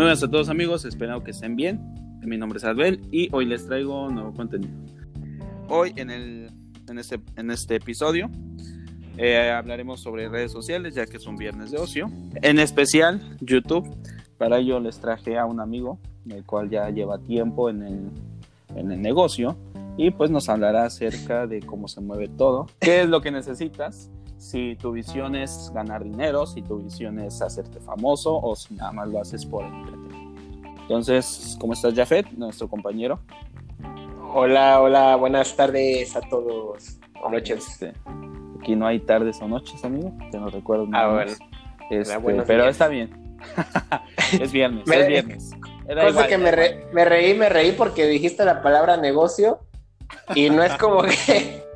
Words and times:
Muy 0.00 0.06
buenas 0.06 0.22
a 0.22 0.30
todos 0.30 0.48
amigos, 0.48 0.86
espero 0.86 1.22
que 1.22 1.32
estén 1.32 1.56
bien. 1.56 1.78
Mi 2.22 2.38
nombre 2.38 2.56
es 2.56 2.64
Adbel 2.64 3.06
y 3.12 3.28
hoy 3.32 3.44
les 3.44 3.66
traigo 3.66 4.08
nuevo 4.08 4.32
contenido. 4.32 4.72
Hoy 5.68 5.92
en, 5.94 6.08
el, 6.08 6.50
en, 6.88 6.98
este, 6.98 7.20
en 7.36 7.50
este 7.50 7.74
episodio 7.76 8.30
eh, 9.18 9.50
hablaremos 9.50 10.00
sobre 10.00 10.30
redes 10.30 10.52
sociales 10.52 10.94
ya 10.94 11.04
que 11.04 11.18
es 11.18 11.26
un 11.26 11.36
viernes 11.36 11.70
de 11.70 11.76
ocio. 11.76 12.10
En 12.36 12.58
especial 12.58 13.20
YouTube. 13.42 13.94
Para 14.38 14.56
ello 14.60 14.80
les 14.80 14.98
traje 15.00 15.36
a 15.36 15.44
un 15.44 15.60
amigo, 15.60 15.98
el 16.30 16.46
cual 16.46 16.70
ya 16.70 16.88
lleva 16.88 17.18
tiempo 17.18 17.68
en 17.68 17.82
el, 17.82 18.10
en 18.76 18.92
el 18.92 19.02
negocio 19.02 19.58
y 19.98 20.12
pues 20.12 20.30
nos 20.30 20.48
hablará 20.48 20.86
acerca 20.86 21.46
de 21.46 21.60
cómo 21.60 21.88
se 21.88 22.00
mueve 22.00 22.28
todo, 22.28 22.68
qué 22.78 23.02
es 23.02 23.08
lo 23.10 23.20
que 23.20 23.30
necesitas 23.32 24.10
si 24.40 24.74
tu 24.76 24.92
visión 24.92 25.36
es 25.36 25.70
ganar 25.74 26.02
dinero, 26.02 26.46
si 26.46 26.62
tu 26.62 26.78
visión 26.78 27.18
es 27.20 27.42
hacerte 27.42 27.78
famoso 27.78 28.40
o 28.40 28.56
si 28.56 28.74
nada 28.74 28.90
más 28.90 29.08
lo 29.08 29.20
haces 29.20 29.44
por 29.44 29.64
entretenimiento. 29.64 30.80
Entonces, 30.80 31.58
¿cómo 31.60 31.74
estás, 31.74 31.94
Jafet, 31.94 32.26
nuestro 32.32 32.66
compañero? 32.66 33.20
Hola, 34.32 34.80
hola, 34.80 35.16
buenas 35.16 35.54
tardes 35.54 36.16
a 36.16 36.22
todos. 36.22 36.98
Buenas 37.20 37.32
noches. 37.32 37.68
Este, 37.68 37.92
aquí 38.58 38.74
no 38.74 38.86
hay 38.86 38.98
tardes 39.00 39.42
o 39.42 39.46
noches, 39.46 39.84
amigo, 39.84 40.10
que 40.30 40.38
no 40.38 40.48
recuerdo. 40.48 40.88
Ah, 40.94 41.12
bueno. 41.12 41.32
Este, 41.90 42.18
pero 42.46 42.66
está 42.66 42.88
bien. 42.88 43.38
es 44.40 44.50
viernes, 44.52 44.88
es 44.90 45.06
viernes. 45.06 45.50
cosa 45.86 46.26
que 46.26 46.38
me, 46.38 46.50
me 46.94 47.04
reí, 47.04 47.34
me 47.34 47.50
reí 47.50 47.72
porque 47.72 48.06
dijiste 48.06 48.46
la 48.46 48.62
palabra 48.62 48.96
negocio 48.96 49.60
y 50.34 50.48
no 50.48 50.62
es 50.62 50.74
como 50.76 51.02
que 51.02 51.69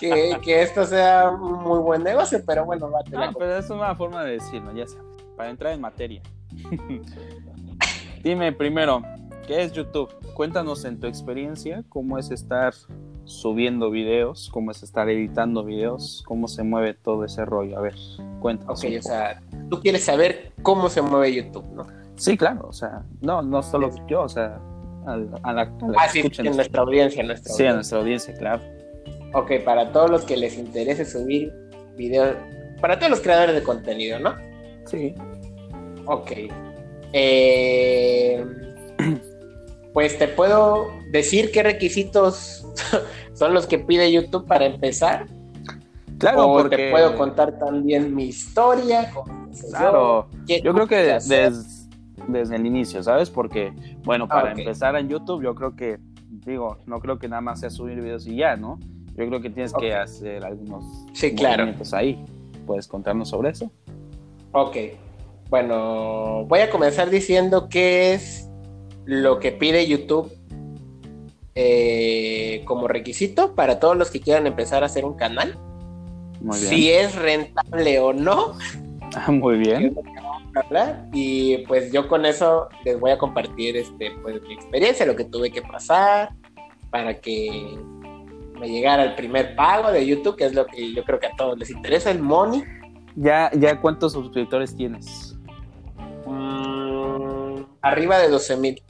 que, 0.00 0.62
esto 0.62 0.84
sea 0.84 1.30
un 1.30 1.62
muy 1.62 1.78
buen 1.80 2.02
negocio, 2.02 2.42
pero 2.46 2.64
bueno, 2.64 2.90
va 2.90 3.00
a 3.00 3.32
pero 3.32 3.56
es 3.56 3.70
una 3.70 3.94
forma 3.94 4.24
de 4.24 4.32
decirlo, 4.32 4.74
ya 4.74 4.86
sabes, 4.86 5.04
para 5.36 5.50
entrar 5.50 5.72
en 5.72 5.80
materia. 5.80 6.22
Dime 8.22 8.52
primero, 8.52 9.02
¿qué 9.46 9.62
es 9.62 9.72
YouTube? 9.72 10.12
Cuéntanos 10.34 10.84
en 10.84 10.98
tu 10.98 11.06
experiencia 11.06 11.84
cómo 11.88 12.18
es 12.18 12.30
estar 12.30 12.74
subiendo 13.24 13.90
videos, 13.90 14.48
cómo 14.52 14.70
es 14.70 14.82
estar 14.82 15.08
editando 15.08 15.64
videos, 15.64 16.22
cómo 16.26 16.48
se 16.48 16.62
mueve 16.62 16.94
todo 16.94 17.24
ese 17.24 17.44
rollo. 17.44 17.78
A 17.78 17.82
ver, 17.82 17.94
cuéntanos. 18.40 18.82
Ok, 18.82 18.90
o 18.98 19.02
sea, 19.02 19.42
tú 19.68 19.80
quieres 19.80 20.04
saber 20.04 20.52
cómo 20.62 20.88
se 20.88 21.02
mueve 21.02 21.34
YouTube, 21.34 21.66
¿no? 21.74 21.86
Sí, 22.16 22.36
claro, 22.36 22.66
o 22.68 22.72
sea, 22.72 23.04
no, 23.20 23.42
no 23.42 23.62
solo 23.62 23.90
yo, 24.08 24.22
o 24.22 24.28
sea, 24.28 24.58
a, 25.06 25.52
la, 25.52 25.72
ah, 25.96 26.08
sí, 26.08 26.22
en 26.38 26.56
nuestra 26.56 26.82
audiencia, 26.82 27.22
nuestra 27.22 27.52
Sí, 27.52 27.64
a 27.64 27.74
nuestra 27.74 27.98
audiencia, 27.98 28.34
claro. 28.34 28.62
Ok, 29.34 29.52
para 29.64 29.92
todos 29.92 30.10
los 30.10 30.24
que 30.24 30.36
les 30.36 30.56
interese 30.56 31.04
subir 31.04 31.52
videos, 31.96 32.36
para 32.80 32.98
todos 32.98 33.10
los 33.10 33.20
creadores 33.20 33.54
de 33.54 33.62
contenido, 33.62 34.18
¿no? 34.18 34.34
Sí. 34.86 35.14
Ok. 36.06 36.32
Eh, 37.12 38.44
pues 39.92 40.18
te 40.18 40.28
puedo 40.28 40.90
decir 41.10 41.50
qué 41.52 41.62
requisitos 41.62 42.66
son 43.34 43.54
los 43.54 43.66
que 43.66 43.78
pide 43.78 44.10
YouTube 44.10 44.46
para 44.46 44.66
empezar. 44.66 45.26
Claro, 46.18 46.48
porque... 46.48 46.76
te 46.76 46.90
puedo 46.90 47.16
contar 47.16 47.58
también 47.58 48.14
mi 48.14 48.24
historia. 48.24 49.12
Claro, 49.70 50.28
yo, 50.46 50.74
creo 50.74 50.86
que 50.88 50.96
desde, 50.96 51.52
desde 52.26 52.56
el 52.56 52.66
inicio, 52.66 53.02
¿sabes? 53.02 53.30
Porque, 53.30 53.72
bueno, 54.02 54.26
para 54.26 54.52
empezar 54.52 54.96
en 54.96 55.08
YouTube, 55.08 55.44
yo 55.44 55.54
creo 55.54 55.76
que, 55.76 55.98
digo, 56.44 56.78
no 56.86 56.98
creo 56.98 57.18
que 57.18 57.28
nada 57.28 57.40
más 57.40 57.60
sea 57.60 57.70
subir 57.70 58.00
videos 58.00 58.26
y 58.26 58.36
ya, 58.36 58.56
¿no? 58.56 58.80
Yo 59.18 59.26
creo 59.26 59.40
que 59.40 59.50
tienes 59.50 59.72
que 59.72 59.92
hacer 59.92 60.44
algunos 60.44 60.84
sí, 61.12 61.34
claro. 61.34 61.74
ahí. 61.92 62.24
¿Puedes 62.66 62.86
contarnos 62.86 63.30
sobre 63.30 63.50
eso? 63.50 63.68
Ok. 64.52 64.76
Bueno, 65.50 66.44
voy 66.46 66.60
a 66.60 66.70
comenzar 66.70 67.10
diciendo 67.10 67.68
qué 67.68 68.14
es 68.14 68.48
lo 69.06 69.40
que 69.40 69.50
pide 69.50 69.88
YouTube 69.88 70.32
eh, 71.56 72.62
como 72.64 72.86
requisito 72.86 73.56
para 73.56 73.80
todos 73.80 73.96
los 73.96 74.12
que 74.12 74.20
quieran 74.20 74.46
empezar 74.46 74.84
a 74.84 74.86
hacer 74.86 75.04
un 75.04 75.14
canal. 75.14 75.58
Muy 76.40 76.56
bien. 76.56 76.70
Si 76.70 76.90
es 76.92 77.16
rentable 77.16 77.98
o 77.98 78.12
no. 78.12 78.52
Ah, 79.16 79.32
muy 79.32 79.58
bien. 79.58 79.96
Y 81.12 81.58
pues 81.66 81.90
yo 81.90 82.06
con 82.06 82.24
eso 82.24 82.68
les 82.84 83.00
voy 83.00 83.10
a 83.10 83.18
compartir 83.18 83.76
este, 83.76 84.12
pues, 84.22 84.40
mi 84.42 84.54
experiencia, 84.54 85.04
lo 85.06 85.16
que 85.16 85.24
tuve 85.24 85.50
que 85.50 85.62
pasar 85.62 86.30
para 86.90 87.20
que 87.20 87.76
me 88.58 88.68
llegara 88.68 89.04
el 89.04 89.14
primer 89.14 89.54
pago 89.54 89.90
de 89.90 90.06
YouTube, 90.06 90.36
que 90.36 90.46
es 90.46 90.54
lo 90.54 90.66
que 90.66 90.92
yo 90.92 91.04
creo 91.04 91.18
que 91.18 91.26
a 91.26 91.36
todos 91.36 91.58
les 91.58 91.70
interesa, 91.70 92.10
el 92.10 92.20
money. 92.20 92.62
¿Ya, 93.16 93.50
ya 93.52 93.80
cuántos 93.80 94.12
suscriptores 94.12 94.76
tienes? 94.76 95.36
Mm, 96.26 97.62
arriba 97.82 98.18
de 98.18 98.28
12 98.28 98.56
mil. 98.56 98.82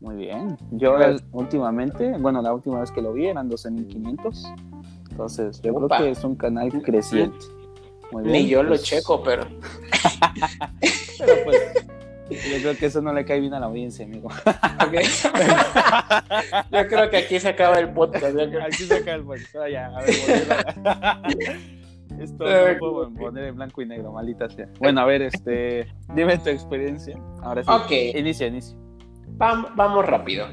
Muy 0.00 0.16
bien. 0.16 0.56
Yo 0.72 0.96
últimamente, 1.30 2.16
bueno, 2.18 2.42
la 2.42 2.52
última 2.52 2.80
vez 2.80 2.90
que 2.90 3.00
lo 3.00 3.12
vi 3.12 3.26
eran 3.26 3.48
12.500. 3.48 4.54
Entonces, 5.10 5.62
yo 5.62 5.74
creo 5.74 5.88
que 5.88 6.10
es 6.10 6.24
un 6.24 6.34
canal 6.34 6.70
creciente. 6.82 7.46
Muy 8.10 8.24
bien, 8.24 8.32
Ni 8.32 8.48
yo 8.48 8.62
lo 8.62 8.70
pues. 8.70 8.82
checo, 8.82 9.22
pero... 9.22 9.44
pero 11.18 11.32
pues, 11.44 11.81
yo 12.30 12.58
creo 12.60 12.76
que 12.76 12.86
eso 12.86 13.02
no 13.02 13.12
le 13.12 13.24
cae 13.24 13.40
bien 13.40 13.54
a 13.54 13.60
la 13.60 13.66
audiencia, 13.66 14.04
amigo. 14.04 14.28
Yo 16.70 16.86
creo 16.88 17.10
que 17.10 17.16
aquí 17.18 17.40
se 17.40 17.48
acaba 17.48 17.78
el 17.78 17.90
podcast. 17.90 18.36
Aquí 18.64 18.84
se 18.84 18.94
acaba 18.94 19.16
el 19.16 19.24
podcast. 19.24 19.56
Ah, 19.56 19.68
ya, 19.68 19.86
a 19.86 20.02
ver, 20.02 20.14
Esto 22.20 22.44
no 22.44 22.78
puedo 22.78 23.10
poner 23.14 23.44
en 23.44 23.56
blanco 23.56 23.82
y 23.82 23.86
negro, 23.86 24.12
maldita 24.12 24.48
sea. 24.48 24.68
Bueno, 24.78 25.00
a 25.00 25.06
ver, 25.06 25.22
este, 25.22 25.88
dime 26.14 26.38
tu 26.38 26.50
experiencia. 26.50 27.18
Ahora 27.42 27.64
sí. 27.64 27.70
Ok. 27.70 27.90
Inicia, 28.16 28.46
inicia. 28.46 28.76
Vamos, 29.36 29.70
vamos 29.74 30.06
rápido. 30.06 30.46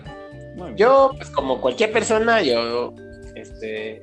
Yo, 0.75 1.12
pues 1.16 1.30
como 1.30 1.62
cualquier 1.62 1.91
persona, 1.91 2.41
yo, 2.41 2.94
este, 3.36 4.01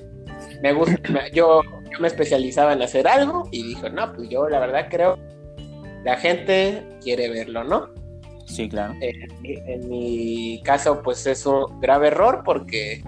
me 0.62 0.72
gusta, 0.72 1.28
yo, 1.33 1.62
yo 1.62 2.00
me 2.00 2.09
especializaba 2.09 2.72
en 2.72 2.83
hacer 2.83 3.06
algo 3.06 3.48
y 3.50 3.62
dije, 3.62 3.91
no, 3.91 4.12
pues 4.12 4.28
yo 4.28 4.48
la 4.48 4.59
verdad 4.59 4.88
creo 4.91 5.19
la 6.06 6.17
gente 6.17 6.87
quiere 7.03 7.28
verlo, 7.28 7.65
¿no? 7.65 7.89
Sí, 8.47 8.69
claro. 8.69 8.94
en 9.00 9.89
mi 9.89 10.62
caso, 10.62 11.03
pues 11.03 11.27
es 11.27 11.44
un 11.47 11.81
grave 11.81 12.06
error 12.06 12.43
porque 12.44 13.03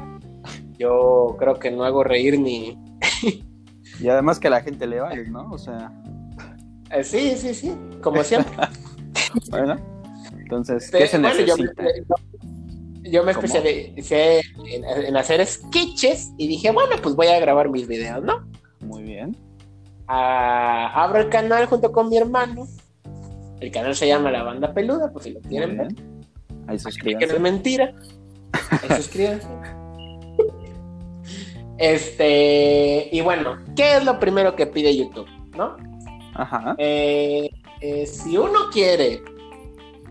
yo 0.76 1.36
creo 1.38 1.60
que 1.60 1.70
no 1.70 1.84
hago 1.84 2.02
reír 2.02 2.40
ni... 2.40 2.76
y 4.00 4.08
además 4.08 4.40
que 4.40 4.48
a 4.48 4.50
la 4.50 4.62
gente 4.62 4.88
le 4.88 4.98
vale, 4.98 5.28
¿no? 5.28 5.48
O 5.48 5.58
sea... 5.58 5.92
Eh, 6.90 7.04
sí, 7.04 7.36
sí, 7.36 7.54
sí, 7.54 7.72
como 8.02 8.24
siempre. 8.24 8.52
bueno, 9.50 9.76
entonces, 10.36 10.90
¿qué 10.90 11.06
se 11.06 11.20
necesita? 11.20 11.84
yo, 13.04 13.22
me 13.22 13.30
especialicé 13.30 14.40
en, 14.66 15.16
hacer 15.16 15.46
sketches 15.46 16.32
y 16.36 16.48
dije, 16.48 16.72
bueno, 16.72 16.96
pues 17.00 17.14
voy 17.14 17.28
a 17.28 17.38
grabar 17.38 17.68
mis 17.68 17.86
videos, 17.86 18.24
¿no? 18.24 18.44
Muy 18.80 19.04
bien. 19.04 19.36
Ah, 20.08 21.04
abro 21.04 21.20
el 21.20 21.28
canal 21.28 21.66
junto 21.66 21.92
con 21.92 22.08
mi 22.08 22.16
hermano 22.16 22.66
el 23.60 23.70
canal 23.70 23.94
se 23.94 24.06
llama 24.06 24.30
La 24.30 24.42
Banda 24.42 24.72
Peluda, 24.72 25.10
pues 25.12 25.24
si 25.24 25.32
lo 25.32 25.40
quieren 25.40 25.76
ver. 25.76 25.88
Ahí 26.66 26.78
suscríbanse. 26.78 27.26
Que 27.26 27.32
no 27.32 27.36
es 27.36 27.40
mentira. 27.40 27.94
Ahí 28.52 28.96
suscríbanse. 28.96 29.48
este, 31.78 33.08
y 33.10 33.20
bueno, 33.20 33.58
¿qué 33.74 33.96
es 33.96 34.04
lo 34.04 34.18
primero 34.20 34.54
que 34.54 34.66
pide 34.66 34.96
YouTube? 34.96 35.28
¿No? 35.56 35.76
Ajá. 36.34 36.76
Eh, 36.78 37.50
eh, 37.80 38.06
si 38.06 38.36
uno 38.36 38.70
quiere, 38.72 39.22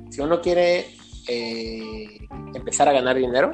si 0.10 0.22
uno 0.22 0.42
quiere 0.42 0.88
eh, 1.28 2.20
empezar 2.54 2.90
a 2.90 2.94
ganar 2.94 3.16
dinero, 3.16 3.54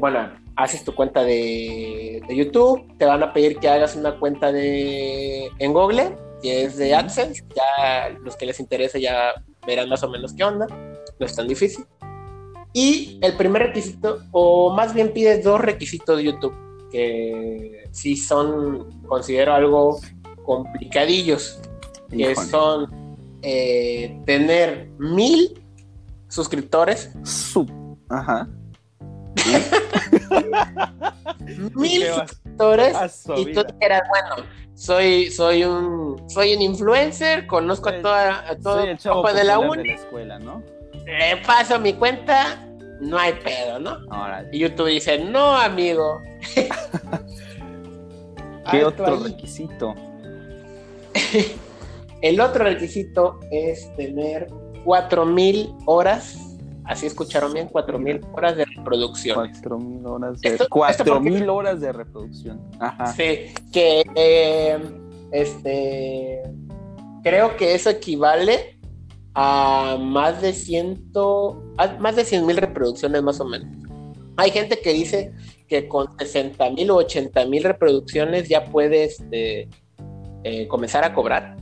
bueno, 0.00 0.30
haces 0.56 0.82
tu 0.82 0.94
cuenta 0.94 1.22
de, 1.22 2.22
de, 2.26 2.34
YouTube, 2.34 2.96
te 2.96 3.04
van 3.04 3.22
a 3.22 3.34
pedir 3.34 3.58
que 3.58 3.68
hagas 3.68 3.96
una 3.96 4.18
cuenta 4.18 4.50
de 4.50 5.50
en 5.58 5.72
Google 5.74 6.16
que 6.42 6.64
es 6.64 6.76
de 6.76 6.94
AdSense. 6.94 7.44
Ya 7.54 8.10
los 8.22 8.36
que 8.36 8.46
les 8.46 8.60
interese 8.60 9.00
ya 9.00 9.34
verán 9.66 9.88
más 9.88 10.02
o 10.02 10.08
menos 10.08 10.32
qué 10.34 10.44
onda. 10.44 10.66
No 11.18 11.26
es 11.26 11.34
tan 11.34 11.48
difícil. 11.48 11.84
Y 12.72 13.18
el 13.22 13.36
primer 13.36 13.62
requisito, 13.62 14.20
o 14.30 14.72
más 14.72 14.94
bien 14.94 15.12
pides 15.12 15.42
dos 15.42 15.60
requisitos 15.60 16.18
de 16.18 16.24
YouTube, 16.24 16.54
que 16.90 17.86
sí 17.90 18.16
son, 18.16 19.02
considero 19.06 19.54
algo 19.54 20.00
complicadillos, 20.44 21.60
que 22.10 22.34
son 22.34 22.88
eh, 23.42 24.20
tener 24.26 24.90
mil 24.98 25.60
suscriptores. 26.28 27.10
Ajá. 28.10 28.48
mil 31.74 32.06
suscriptores 32.06 33.24
y 33.36 33.52
tú 33.52 33.62
eras 33.80 34.02
bueno 34.08 34.44
soy, 34.78 35.30
soy 35.32 35.64
un, 35.64 36.22
soy 36.30 36.54
un 36.54 36.62
influencer, 36.62 37.48
conozco 37.48 37.88
a 37.88 38.00
toda, 38.00 38.48
a 38.48 38.56
todo 38.56 38.84
el 38.84 38.96
chavo 38.96 39.26
de 39.32 39.42
la 39.42 39.58
uni. 39.58 39.90
escuela, 39.90 40.38
¿no? 40.38 40.62
Le 41.04 41.36
paso 41.44 41.80
mi 41.80 41.94
cuenta, 41.94 42.64
no 43.00 43.18
hay 43.18 43.32
pedo, 43.32 43.80
¿no? 43.80 43.98
Y 44.52 44.60
YouTube 44.60 44.86
dice, 44.86 45.18
no, 45.18 45.56
amigo. 45.56 46.22
¿Qué 48.70 48.84
otro 48.84 49.18
requisito? 49.18 49.96
el 52.22 52.40
otro 52.40 52.62
requisito 52.62 53.40
es 53.50 53.92
tener 53.96 54.46
4000 54.84 55.74
horas. 55.86 56.38
Así 56.88 57.04
escucharon 57.06 57.52
bien, 57.52 57.68
4000 57.68 58.20
horas 58.32 58.56
de 58.56 58.64
reproducción. 58.64 59.34
4000 59.36 60.06
horas 60.06 60.40
de, 60.40 60.48
Esto- 60.48 60.64
esto 60.64 60.68
4000 60.70 61.32
porque- 61.34 61.48
horas 61.50 61.80
de 61.82 61.92
reproducción. 61.92 62.60
Ajá. 62.80 63.06
Sí, 63.08 63.52
que 63.72 64.02
eh, 64.14 64.78
este 65.30 66.42
creo 67.22 67.56
que 67.58 67.74
eso 67.74 67.90
equivale 67.90 68.78
a 69.34 69.98
más 70.00 70.40
de 70.40 70.52
ciento, 70.54 71.62
a 71.76 71.88
más 71.98 72.16
de 72.16 72.24
100 72.24 72.46
mil 72.46 72.56
reproducciones 72.56 73.22
más 73.22 73.38
o 73.40 73.44
menos. 73.44 73.68
Hay 74.38 74.50
gente 74.50 74.80
que 74.80 74.92
dice 74.94 75.32
que 75.68 75.88
con 75.88 76.16
60 76.18 76.70
mil 76.70 76.90
o 76.90 76.96
80 76.96 77.44
mil 77.44 77.62
reproducciones 77.64 78.48
ya 78.48 78.64
puedes 78.64 79.20
este, 79.20 79.68
eh, 80.44 80.66
comenzar 80.68 81.04
a 81.04 81.12
cobrar. 81.12 81.56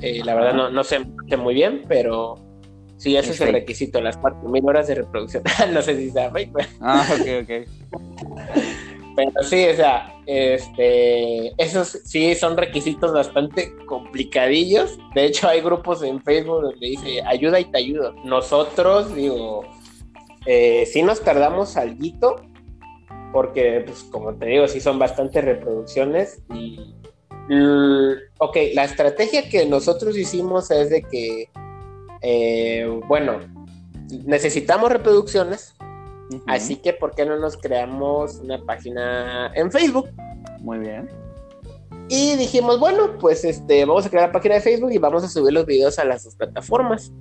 Eh, 0.00 0.22
la 0.24 0.34
verdad 0.34 0.54
no, 0.54 0.70
no 0.70 0.84
sé 0.84 1.00
muy 1.36 1.52
bien, 1.54 1.82
pero 1.86 2.36
sí, 2.98 3.16
ese 3.16 3.30
es 3.30 3.40
el 3.40 3.48
Ok. 3.48 3.54
requisito, 3.54 4.00
las 4.02 4.18
4 4.18 4.46
mil 4.50 4.64
horas 4.68 4.86
de 4.88 4.96
reproducción. 4.96 5.42
no 5.72 5.80
sé 5.80 5.96
si 5.96 6.10
sea 6.10 6.30
fake, 6.30 6.52
pero- 6.52 6.68
Ah, 6.82 7.06
ok, 7.10 7.26
ok. 7.44 7.68
Pero 9.16 9.42
sí, 9.42 9.66
o 9.66 9.74
sea, 9.74 10.14
este, 10.26 11.48
esos 11.60 11.88
sí 12.04 12.36
son 12.36 12.56
requisitos 12.56 13.12
bastante 13.12 13.74
complicadillos. 13.86 14.96
De 15.14 15.24
hecho, 15.24 15.48
hay 15.48 15.60
grupos 15.60 16.04
en 16.04 16.22
Facebook 16.22 16.62
donde 16.62 16.86
dice 16.86 17.20
ayuda 17.26 17.58
y 17.58 17.64
te 17.64 17.78
ayudo. 17.78 18.14
Nosotros, 18.24 19.12
digo, 19.16 19.64
eh, 20.46 20.86
sí 20.86 21.02
nos 21.02 21.20
tardamos 21.22 21.76
alguito, 21.76 22.36
porque, 23.32 23.82
pues, 23.84 24.04
como 24.04 24.34
te 24.34 24.46
digo, 24.46 24.68
sí 24.68 24.80
son 24.80 25.00
bastantes 25.00 25.44
reproducciones. 25.44 26.40
Y, 26.54 26.78
ok, 28.38 28.56
la 28.74 28.84
estrategia 28.84 29.48
que 29.48 29.66
nosotros 29.66 30.16
hicimos 30.16 30.70
es 30.70 30.90
de 30.90 31.02
que, 31.02 31.48
eh, 32.22 33.00
bueno, 33.06 33.40
necesitamos 34.24 34.90
reproducciones. 34.90 35.74
Así 36.46 36.76
que, 36.76 36.92
¿por 36.92 37.14
qué 37.14 37.24
no 37.24 37.38
nos 37.38 37.56
creamos 37.56 38.36
una 38.36 38.62
página 38.64 39.50
en 39.54 39.70
Facebook? 39.72 40.10
Muy 40.60 40.78
bien. 40.78 41.08
Y 42.08 42.36
dijimos, 42.36 42.78
bueno, 42.78 43.18
pues 43.18 43.44
este, 43.44 43.84
vamos 43.84 44.06
a 44.06 44.10
crear 44.10 44.28
la 44.28 44.32
página 44.32 44.56
de 44.56 44.60
Facebook 44.60 44.92
y 44.92 44.98
vamos 44.98 45.24
a 45.24 45.28
subir 45.28 45.52
los 45.52 45.66
videos 45.66 45.98
a 45.98 46.04
las 46.04 46.24
dos 46.24 46.34
plataformas. 46.34 47.12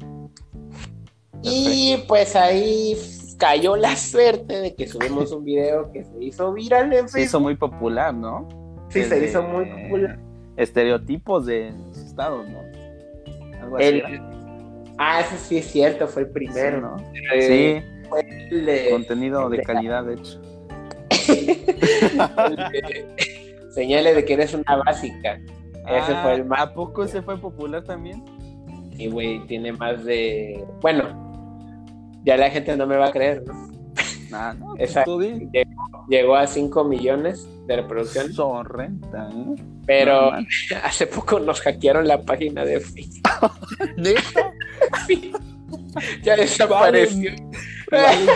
Y 1.42 2.04
pues 2.08 2.36
ahí 2.36 2.98
cayó 3.38 3.76
la 3.76 3.96
suerte 3.96 4.60
de 4.62 4.76
que 4.76 4.88
subimos 4.88 5.32
un 5.32 5.44
video 5.44 5.92
que 5.92 6.04
se 6.04 6.24
hizo 6.24 6.54
viral 6.54 6.92
en 6.94 7.08
Se 7.10 7.22
hizo 7.22 7.32
Facebook. 7.32 7.42
muy 7.42 7.56
popular, 7.56 8.14
¿no? 8.14 8.48
Sí, 8.90 9.04
se 9.04 9.26
hizo 9.26 9.42
muy 9.44 9.66
popular. 9.66 10.20
Estereotipos 10.56 11.46
de 11.46 11.74
estados, 11.94 12.48
¿no? 12.50 12.60
Algo 13.62 13.78
así. 13.78 13.86
El-. 13.86 14.37
Ah, 14.98 15.22
eso 15.22 15.36
sí 15.38 15.58
es 15.58 15.66
cierto, 15.72 16.08
fue 16.08 16.24
el 16.24 16.28
Sí, 16.30 16.34
primero. 16.34 16.82
¿no? 16.82 16.98
Sí, 17.40 17.82
fue 18.10 18.22
el 18.52 18.66
de- 18.66 18.90
contenido 18.92 19.50
de 19.50 19.58
de- 19.58 19.64
calidad, 19.64 20.04
de 20.06 20.14
hecho. 20.16 20.42
de 22.72 23.06
Señales 23.72 24.16
de 24.16 24.26
que 24.26 24.34
eres 24.34 24.54
una 24.54 24.76
básica. 24.86 25.36
Ese 25.88 26.14
Ah, 26.14 26.22
fue 26.24 26.34
el 26.36 26.46
más. 26.46 26.62
¿A 26.62 26.74
poco 26.74 27.04
ese 27.04 27.22
fue 27.22 27.38
popular 27.38 27.84
también? 27.84 28.24
Y 28.98 29.08
güey, 29.10 29.46
tiene 29.48 29.72
más 29.74 30.04
de. 30.04 30.64
Bueno, 30.82 31.04
ya 32.24 32.36
la 32.38 32.50
gente 32.50 32.76
no 32.76 32.88
me 32.88 32.98
va 32.98 33.08
a 33.08 33.12
creer, 33.12 33.44
¿no? 33.46 33.54
Ah, 34.34 34.56
no, 34.58 34.76
pues 34.76 34.90
Esa- 34.90 35.04
tú 35.04 35.20
di. 35.20 35.48
Llegó 36.10 36.36
a 36.36 36.48
5 36.48 36.84
millones 36.84 37.48
de 37.68 37.76
reproducciones, 37.76 38.36
Sorrenta, 38.36 39.30
¿eh? 39.30 39.62
pero 39.86 40.32
No, 40.32 40.48
hace 40.84 41.08
poco 41.08 41.40
nos 41.40 41.62
hackearon 41.62 42.08
la 42.08 42.22
página 42.22 42.64
de 42.66 42.80
Facebook. 42.80 43.52
¿Neta? 43.98 44.52
Ya 46.22 46.36
desapareció. 46.36 47.32
Vale, 47.92 48.32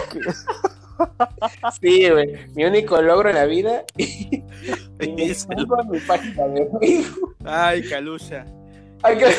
Sí, 1.80 2.10
güey. 2.10 2.30
Mi 2.56 2.66
único 2.66 3.00
logro 3.02 3.30
en 3.30 3.36
la 3.36 3.46
vida. 3.46 3.84
y 3.98 4.44
me 5.00 5.06
en 5.06 5.90
mi 5.90 6.00
página 6.00 6.48
de 6.48 6.68
Facebook. 6.80 7.36
Ay, 7.46 7.84
Calusha. 7.84 8.46
Ay, 9.04 9.18
que-. 9.18 9.36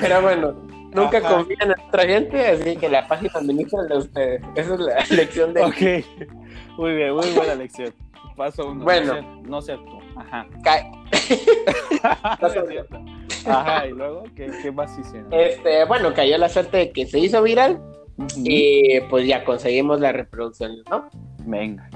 Pero 0.00 0.22
bueno, 0.22 0.54
nunca 0.94 1.18
Ajá. 1.18 1.36
confían 1.36 1.70
en 1.70 1.80
otra 1.88 2.04
gente, 2.04 2.46
así 2.46 2.76
que 2.76 2.88
la 2.88 3.06
página 3.06 3.32
administra 3.34 3.82
de 3.84 3.98
ustedes. 3.98 4.42
Esa 4.56 4.74
es 4.74 4.80
la 4.80 5.04
lección 5.10 5.52
de. 5.52 5.62
Ok. 5.62 6.04
Muy 6.78 6.94
bien, 6.94 7.14
muy 7.14 7.30
buena 7.32 7.54
lección. 7.54 7.92
Paso 8.36 8.68
uno. 8.68 8.84
Bueno. 8.84 9.14
No 9.14 9.14
ser, 9.14 9.48
no 9.48 9.62
ser 9.62 9.78
tú. 9.84 9.98
Ajá. 10.16 10.46
Cierto. 12.68 13.00
Ajá, 13.46 13.86
y 13.86 13.90
luego, 13.90 14.24
¿qué, 14.34 14.50
qué 14.62 14.72
más 14.72 14.98
hicieron? 14.98 15.32
Este, 15.32 15.84
bueno, 15.84 16.14
cayó 16.14 16.38
la 16.38 16.48
suerte 16.48 16.78
de 16.78 16.92
que 16.92 17.06
se 17.06 17.18
hizo 17.18 17.42
viral 17.42 17.80
y 18.36 19.00
pues 19.10 19.26
ya 19.26 19.44
conseguimos 19.44 20.00
las 20.00 20.14
reproducciones, 20.14 20.82
¿no? 20.90 21.08
Venga. 21.44 21.90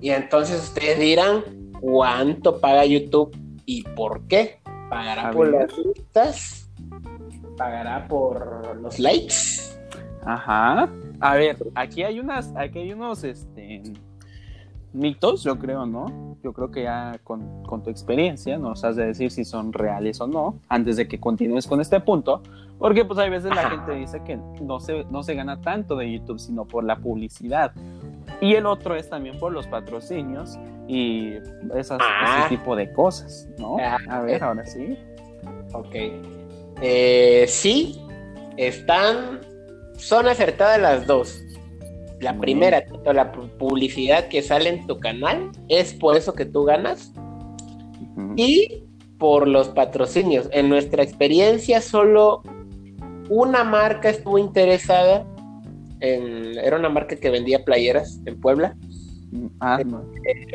Y 0.00 0.10
entonces 0.10 0.62
ustedes 0.62 0.98
dirán 0.98 1.44
cuánto 1.80 2.60
paga 2.60 2.84
YouTube 2.84 3.36
y 3.64 3.82
por 3.82 4.26
qué. 4.26 4.60
¿Pagará 4.88 5.30
por 5.30 5.50
las 5.50 5.68
vistas? 5.76 6.59
¿Pagará 7.60 8.08
por 8.08 8.74
los 8.80 8.98
likes? 8.98 9.34
Ajá. 10.24 10.88
A 11.20 11.34
ver, 11.34 11.58
aquí 11.74 12.02
hay 12.02 12.18
unas, 12.18 12.54
aquí 12.56 12.78
hay 12.78 12.92
unos 12.94 13.22
este 13.22 13.82
mitos, 14.94 15.42
yo 15.42 15.58
creo, 15.58 15.84
¿no? 15.84 16.38
Yo 16.42 16.54
creo 16.54 16.70
que 16.70 16.84
ya 16.84 17.20
con, 17.22 17.62
con 17.64 17.82
tu 17.82 17.90
experiencia 17.90 18.56
nos 18.56 18.82
has 18.82 18.96
de 18.96 19.04
decir 19.04 19.30
si 19.30 19.44
son 19.44 19.74
reales 19.74 20.22
o 20.22 20.26
no, 20.26 20.58
antes 20.70 20.96
de 20.96 21.06
que 21.06 21.20
continúes 21.20 21.66
con 21.66 21.82
este 21.82 22.00
punto, 22.00 22.42
porque 22.78 23.04
pues 23.04 23.18
hay 23.18 23.28
veces 23.28 23.50
la 23.54 23.68
gente 23.68 23.92
dice 23.92 24.22
que 24.24 24.38
no 24.62 24.80
se, 24.80 25.04
no 25.10 25.22
se 25.22 25.34
gana 25.34 25.60
tanto 25.60 25.96
de 25.96 26.10
YouTube, 26.10 26.40
sino 26.40 26.64
por 26.64 26.82
la 26.82 26.96
publicidad. 26.96 27.72
Y 28.40 28.54
el 28.54 28.64
otro 28.64 28.94
es 28.96 29.10
también 29.10 29.38
por 29.38 29.52
los 29.52 29.66
patrocinios 29.66 30.58
y 30.88 31.34
esas, 31.74 31.98
Ah. 32.00 32.38
ese 32.46 32.56
tipo 32.56 32.74
de 32.74 32.90
cosas, 32.90 33.50
¿no? 33.58 33.76
Ah, 33.78 33.98
A 34.08 34.20
ver, 34.22 34.42
ahora 34.42 34.64
sí. 34.64 34.96
Ok. 35.74 35.94
Eh, 36.82 37.44
sí, 37.48 38.00
están. 38.56 39.40
Son 39.96 40.26
acertadas 40.26 40.80
las 40.80 41.06
dos. 41.06 41.42
La 42.20 42.32
Muy 42.32 42.42
primera, 42.42 42.84
tanto 42.84 43.12
la 43.12 43.32
pu- 43.32 43.50
publicidad 43.58 44.28
que 44.28 44.42
sale 44.42 44.68
en 44.70 44.86
tu 44.86 44.98
canal, 44.98 45.50
es 45.68 45.92
por 45.94 46.16
eso 46.16 46.32
que 46.34 46.44
tú 46.46 46.64
ganas. 46.64 47.12
Y 48.36 48.84
por 49.18 49.46
los 49.48 49.68
patrocinios. 49.68 50.48
En 50.52 50.68
nuestra 50.68 51.02
experiencia, 51.02 51.80
solo 51.80 52.42
una 53.28 53.64
marca 53.64 54.08
estuvo 54.10 54.38
interesada. 54.38 55.26
En, 56.00 56.58
era 56.58 56.76
una 56.78 56.88
marca 56.88 57.16
que 57.16 57.30
vendía 57.30 57.64
playeras 57.64 58.20
en 58.26 58.40
Puebla. 58.40 58.74
Ah, 59.60 59.80
no. 59.84 60.02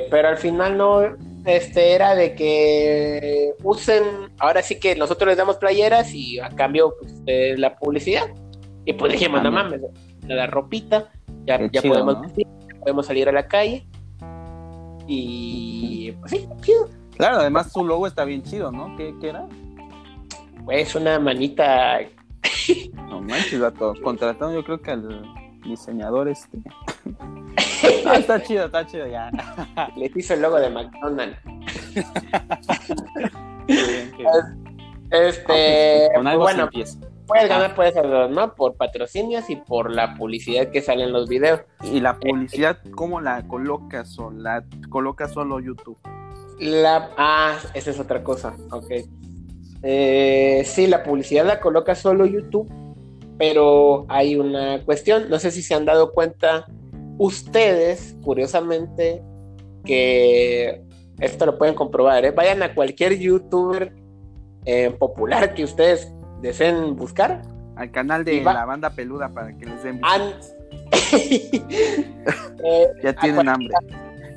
Pero 0.10 0.28
al 0.28 0.38
final 0.38 0.78
no, 0.78 1.02
este 1.46 1.94
era 1.94 2.16
de 2.16 2.34
que 2.34 3.54
usen, 3.64 4.04
ahora 4.40 4.62
sí 4.62 4.80
que 4.80 4.96
nosotros 4.96 5.28
les 5.28 5.38
damos 5.38 5.58
playeras 5.58 6.14
y 6.14 6.40
a 6.40 6.50
cambio 6.50 6.96
pues, 7.00 7.14
eh, 7.28 7.56
la 7.58 7.76
publicidad. 7.76 8.28
Y 8.86 8.94
pues 8.94 9.14
dijimos, 9.14 9.42
no 9.44 9.52
mames, 9.52 9.82
la 10.28 10.48
ropita, 10.48 11.12
ya, 11.46 11.60
ya 11.72 11.82
chido, 11.82 11.94
podemos, 11.94 12.16
¿no? 12.16 12.22
vestir, 12.22 12.48
podemos 12.80 13.06
salir 13.06 13.30
a 13.30 13.32
la 13.32 13.48
calle. 13.48 13.88
Y 15.08 16.12
pues 16.20 16.32
sí, 16.32 16.48
chido. 16.62 16.90
Claro, 17.18 17.38
además 17.38 17.72
su 17.72 17.86
logo 17.86 18.08
está 18.08 18.26
bien 18.26 18.44
chido, 18.44 18.72
¿no? 18.72 18.96
¿Qué, 18.98 19.14
qué 19.22 19.30
era? 19.30 19.48
Pues 20.66 20.96
una 20.96 21.20
manita, 21.20 22.00
No 23.08 23.22
manches, 23.22 23.60
vato. 23.60 23.94
Contrataron 24.04 24.54
yo 24.54 24.64
creo 24.64 24.82
que 24.82 24.92
al 24.92 25.24
diseñador 25.64 26.28
este. 26.28 26.58
Ah, 28.06 28.18
está 28.18 28.42
chido, 28.42 28.66
está 28.66 28.86
chido 28.86 29.08
ya. 29.08 29.32
les 29.98 30.16
hizo 30.16 30.34
el 30.34 30.42
logo 30.42 30.58
de 30.58 30.70
McDonald's. 30.70 31.38
Qué 33.68 33.74
bien, 33.74 34.12
qué 34.12 34.18
bien. 34.18 34.66
Este, 35.12 36.10
Con 36.16 36.28
algo 36.28 36.44
bueno, 36.44 36.70
se 36.72 36.98
puedes 37.26 37.50
ganar 37.50 37.76
por 37.76 37.86
esas 37.86 38.04
dos, 38.04 38.30
¿no? 38.32 38.56
Por 38.56 38.76
patrocinios 38.76 39.50
y 39.50 39.56
por 39.56 39.92
la 39.92 40.16
publicidad 40.16 40.70
que 40.70 40.82
sale 40.82 41.04
en 41.04 41.14
los 41.14 41.28
videos. 41.28 41.62
Y 41.84 42.00
la 42.00 42.20
publicidad, 42.20 42.80
¿cómo 42.96 43.22
la 43.22 43.48
colocas? 43.48 44.18
¿O 44.20 44.32
la 44.32 44.64
colocas 44.90 45.32
solo 45.32 45.60
YouTube? 45.60 45.98
La... 46.60 47.10
Ah, 47.18 47.58
esa 47.74 47.92
es 47.92 48.00
otra 48.00 48.24
cosa. 48.24 48.56
Ok. 48.72 48.92
Eh, 49.84 50.64
sí, 50.66 50.88
la 50.88 51.04
publicidad 51.04 51.46
la 51.46 51.60
coloca 51.60 51.96
solo 51.96 52.26
YouTube, 52.26 52.72
pero 53.38 54.06
hay 54.10 54.36
una 54.36 54.84
cuestión. 54.84 55.30
No 55.30 55.40
sé 55.40 55.52
si 55.52 55.62
se 55.62 55.76
han 55.76 55.86
dado 55.86 56.12
cuenta 56.12 56.66
ustedes, 57.18 58.16
curiosamente, 58.24 59.22
que 59.84 60.82
esto 61.20 61.46
lo 61.46 61.58
pueden 61.58 61.76
comprobar. 61.76 62.26
¿eh? 62.26 62.32
Vayan 62.32 62.64
a 62.64 62.74
cualquier 62.74 63.18
youtuber 63.18 63.94
eh, 64.66 64.90
popular 64.98 65.54
que 65.54 65.64
ustedes 65.64 66.12
deseen 66.42 66.96
buscar. 66.96 67.42
Al 67.76 67.92
canal 67.92 68.24
de 68.24 68.42
va- 68.42 68.54
la 68.54 68.66
banda 68.66 68.90
peluda 68.90 69.30
para 69.30 69.56
que 69.58 69.66
les 69.66 69.84
den. 69.84 70.02
Eh, 72.64 72.88
Ya 73.04 73.14
tienen 73.14 73.48
hambre. 73.48 73.70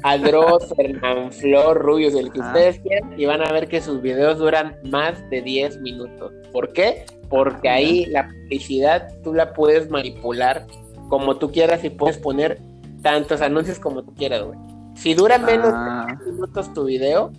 a 0.03 0.19
Dross, 0.19 0.73
Fernán 0.77 1.33
Flor, 1.33 1.79
Rubius, 1.79 2.15
el 2.15 2.31
que 2.33 2.41
Ajá. 2.41 2.49
ustedes 2.53 2.81
quieran, 2.81 3.15
y 3.19 3.25
van 3.25 3.43
a 3.43 3.53
ver 3.53 3.69
que 3.69 3.81
sus 3.81 4.01
videos 4.03 4.39
duran 4.39 4.77
más 4.85 5.19
de 5.31 5.41
10 5.43 5.81
minutos. 5.81 6.33
¿Por 6.53 6.73
qué? 6.73 7.05
Porque 7.29 7.69
Ajá. 7.69 7.79
ahí 7.79 8.05
la 8.07 8.29
publicidad 8.29 9.09
tú 9.23 9.35
la 9.35 9.53
puedes 9.53 9.91
manipular 9.91 10.67
como 11.09 11.37
tú 11.37 11.51
quieras 11.51 11.83
y 11.85 11.91
puedes 11.91 12.19
poner 12.19 12.61
tantos 13.03 13.41
anuncios 13.41 13.79
como 13.79 14.03
tú 14.03 14.15
quieras, 14.15 14.43
güey. 14.45 14.59
Si 14.95 15.15
dura 15.15 15.39
menos 15.39 15.71
Ah. 15.75 16.07
de 16.09 16.17
10 16.17 16.35
minutos 16.35 16.73
tu 16.75 16.85
video, 16.85 17.33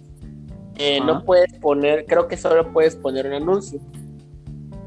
eh, 0.77 0.99
no 1.05 1.23
puedes 1.25 1.53
poner, 1.59 2.05
creo 2.05 2.27
que 2.27 2.38
solo 2.38 2.71
puedes 2.71 2.95
poner 2.95 3.27
un 3.27 3.33
anuncio. 3.33 3.79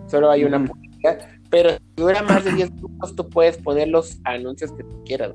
Solo 0.06 0.30
hay 0.30 0.44
una 0.44 0.58
Ujú. 0.58 0.68
publicidad. 0.68 1.18
Pero 1.50 1.70
si 1.70 1.78
dura 1.96 2.22
más 2.22 2.44
de 2.44 2.52
10 2.52 2.70
minutos, 2.74 3.14
tú 3.14 3.28
puedes 3.28 3.58
poner 3.58 3.88
los 3.88 4.18
anuncios 4.24 4.72
que 4.72 4.84
tú 4.84 5.02
quieras. 5.04 5.32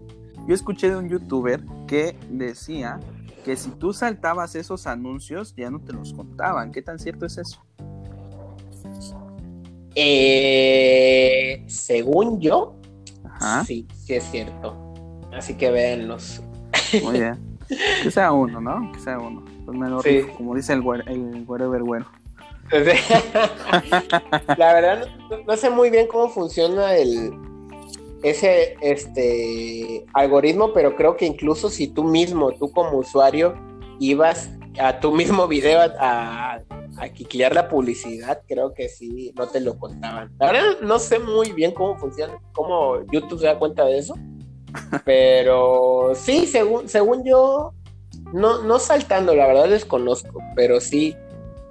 Yo 0.48 0.56
escuché 0.56 0.90
de 0.90 0.96
un 0.98 1.10
youtuber 1.10 1.62
que 1.88 2.16
decía 2.32 3.00
que 3.46 3.56
si 3.56 3.70
tú 3.72 3.94
saltabas 3.94 4.56
esos 4.56 4.88
anuncios 4.88 5.54
ya 5.56 5.70
no 5.70 5.80
te 5.80 5.94
los 5.94 6.14
contaban. 6.14 6.72
¿Qué 6.72 6.82
tan 6.82 6.98
cierto 7.00 7.26
es 7.28 7.38
eso? 7.38 7.62
Eh, 10.00 11.64
según 11.68 12.40
yo, 12.40 12.76
Ajá. 13.56 13.64
sí, 13.66 13.88
sí 14.06 14.14
es 14.16 14.24
cierto. 14.32 14.76
Así 15.34 15.56
que 15.56 15.70
véanlos. 15.72 16.42
Muy 17.04 17.20
bien. 17.20 17.58
Que 18.04 18.12
sea 18.12 18.32
uno, 18.32 18.62
¿no? 18.62 18.92
Que 18.94 19.00
sea 19.00 19.20
uno. 19.20 19.44
Pues 19.66 19.78
me 19.78 19.90
lo 19.90 20.02
Sí. 20.02 20.10
rifo, 20.22 20.34
como 20.38 20.56
dice 20.56 20.74
el 20.74 20.82
el 21.08 21.46
güero 21.46 21.70
güero. 21.70 22.06
La 24.58 24.74
verdad, 24.74 25.08
no, 25.30 25.38
no 25.46 25.58
sé 25.58 25.70
muy 25.70 25.90
bien 25.90 26.08
cómo 26.08 26.30
funciona 26.30 26.96
el 26.96 27.32
ese 28.24 28.76
este 28.82 30.06
algoritmo, 30.14 30.74
pero 30.74 30.96
creo 30.96 31.16
que 31.16 31.26
incluso 31.26 31.70
si 31.70 31.88
tú 31.88 32.04
mismo, 32.04 32.52
tú 32.52 32.72
como 32.72 32.98
usuario, 32.98 33.54
ibas 34.00 34.50
a 34.80 35.00
tu 35.00 35.12
mismo 35.12 35.48
video 35.48 35.80
a, 35.82 36.56
a, 36.56 36.62
a 37.00 37.10
quiquear 37.10 37.54
la 37.54 37.68
publicidad, 37.70 38.42
creo 38.48 38.74
que 38.74 38.90
sí, 38.90 39.32
no 39.36 39.48
te 39.48 39.60
lo 39.62 39.78
contaban. 39.78 40.32
La 40.40 40.52
verdad, 40.52 40.80
no 40.82 41.00
sé 41.00 41.20
muy 41.20 41.52
bien 41.52 41.72
cómo 41.72 41.98
funciona, 41.98 42.38
cómo 42.54 43.02
YouTube 43.12 43.40
se 43.40 43.46
da 43.48 43.58
cuenta 43.60 43.86
de 43.86 43.98
eso, 44.00 44.16
pero 45.06 46.14
sí, 46.16 46.46
según, 46.48 46.88
según 46.90 47.24
yo, 47.24 47.74
no, 48.34 48.64
no 48.64 48.80
saltando, 48.80 49.36
la 49.36 49.48
verdad 49.48 49.70
desconozco, 49.70 50.42
pero 50.56 50.80
sí, 50.80 51.16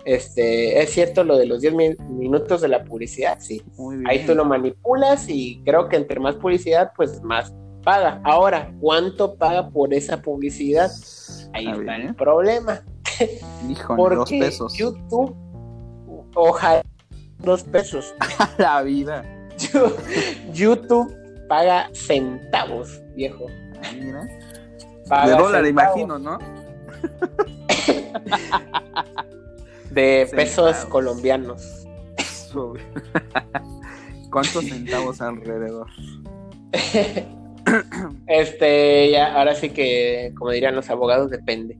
este, 0.04 0.80
es 0.80 0.90
cierto 0.90 1.24
lo 1.24 1.36
de 1.36 1.46
los 1.46 1.60
10 1.60 1.74
mi- 1.74 1.94
minutos 2.08 2.60
de 2.60 2.68
la 2.68 2.84
publicidad, 2.84 3.38
sí. 3.40 3.62
Muy 3.76 3.96
bien. 3.96 4.08
Ahí 4.08 4.24
tú 4.26 4.34
lo 4.34 4.44
manipulas 4.44 5.28
y 5.28 5.60
creo 5.64 5.88
que 5.88 5.96
entre 5.96 6.20
más 6.20 6.36
publicidad, 6.36 6.92
pues 6.96 7.22
más 7.22 7.52
paga. 7.82 8.20
Ahora, 8.24 8.72
¿cuánto 8.80 9.34
paga 9.36 9.68
por 9.70 9.92
esa 9.92 10.22
publicidad? 10.22 10.90
Ahí 11.52 11.66
Ah, 11.68 11.76
está 11.78 11.96
el 11.96 12.14
problema. 12.14 12.82
Híjole, 13.68 13.96
Porque 13.96 14.16
dos 14.16 14.30
pesos. 14.30 14.74
YouTube, 14.76 15.34
ojalá 16.34 16.82
dos 17.38 17.62
pesos. 17.64 18.14
La 18.58 18.82
vida. 18.82 19.24
Yo- 19.72 19.96
YouTube 20.52 21.14
paga 21.48 21.88
centavos, 21.94 23.00
viejo. 23.14 23.46
Mira. 23.94 24.26
Paga 25.08 25.26
De 25.26 25.32
dólar, 25.42 25.64
centavos. 25.64 25.96
imagino, 25.98 26.18
¿no? 26.18 26.38
De 29.90 30.28
pesos 30.34 30.66
Centavos. 30.72 30.90
colombianos. 30.90 31.86
¿Cuántos 34.30 34.64
centavos 34.64 35.20
alrededor? 35.20 35.86
Este, 38.26 39.10
ya, 39.10 39.34
ahora 39.38 39.54
sí 39.54 39.70
que, 39.70 40.32
como 40.38 40.50
dirían 40.50 40.74
los 40.74 40.88
abogados, 40.90 41.30
depende. 41.30 41.78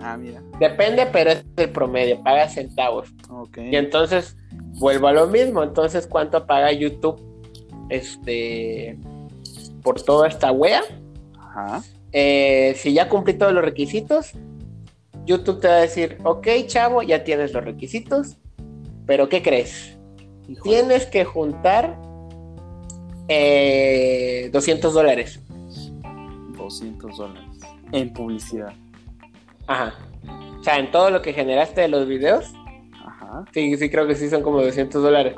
Ah, 0.00 0.16
mira. 0.16 0.42
Depende, 0.60 1.06
pero 1.12 1.30
es 1.30 1.44
el 1.56 1.70
promedio, 1.70 2.22
paga 2.22 2.48
centavos. 2.48 3.12
Ok. 3.30 3.58
Y 3.58 3.76
entonces, 3.76 4.36
vuelvo 4.78 5.08
a 5.08 5.12
lo 5.12 5.26
mismo. 5.26 5.62
Entonces, 5.62 6.06
¿cuánto 6.06 6.46
paga 6.46 6.72
YouTube? 6.72 7.20
Este, 7.88 8.98
por 9.82 10.02
toda 10.02 10.28
esta 10.28 10.52
wea. 10.52 10.82
Ajá. 11.38 11.82
Eh, 12.12 12.74
si 12.76 12.92
ya 12.92 13.08
cumplí 13.08 13.34
todos 13.34 13.52
los 13.52 13.64
requisitos, 13.64 14.32
YouTube 15.26 15.60
te 15.60 15.68
va 15.68 15.74
a 15.74 15.80
decir, 15.80 16.18
ok, 16.24 16.46
chavo, 16.66 17.02
ya 17.02 17.22
tienes 17.22 17.52
los 17.52 17.64
requisitos, 17.64 18.36
pero 19.06 19.28
¿qué 19.28 19.42
crees? 19.42 19.98
Híjole. 20.48 20.62
Tienes 20.62 21.06
que 21.06 21.24
juntar 21.24 21.98
eh, 23.28 24.48
200 24.52 24.94
dólares. 24.94 25.40
200 26.56 27.16
dólares. 27.16 27.44
En 27.92 28.12
publicidad. 28.12 28.72
Ajá. 29.68 29.94
O 30.58 30.62
sea, 30.64 30.78
en 30.78 30.90
todo 30.90 31.10
lo 31.10 31.22
que 31.22 31.32
generaste 31.32 31.82
de 31.82 31.88
los 31.88 32.08
videos, 32.08 32.52
Ajá. 33.04 33.44
sí, 33.52 33.76
sí 33.76 33.88
creo 33.90 34.06
que 34.06 34.16
sí 34.16 34.28
son 34.28 34.42
como 34.42 34.60
200 34.62 35.02
dólares. 35.02 35.34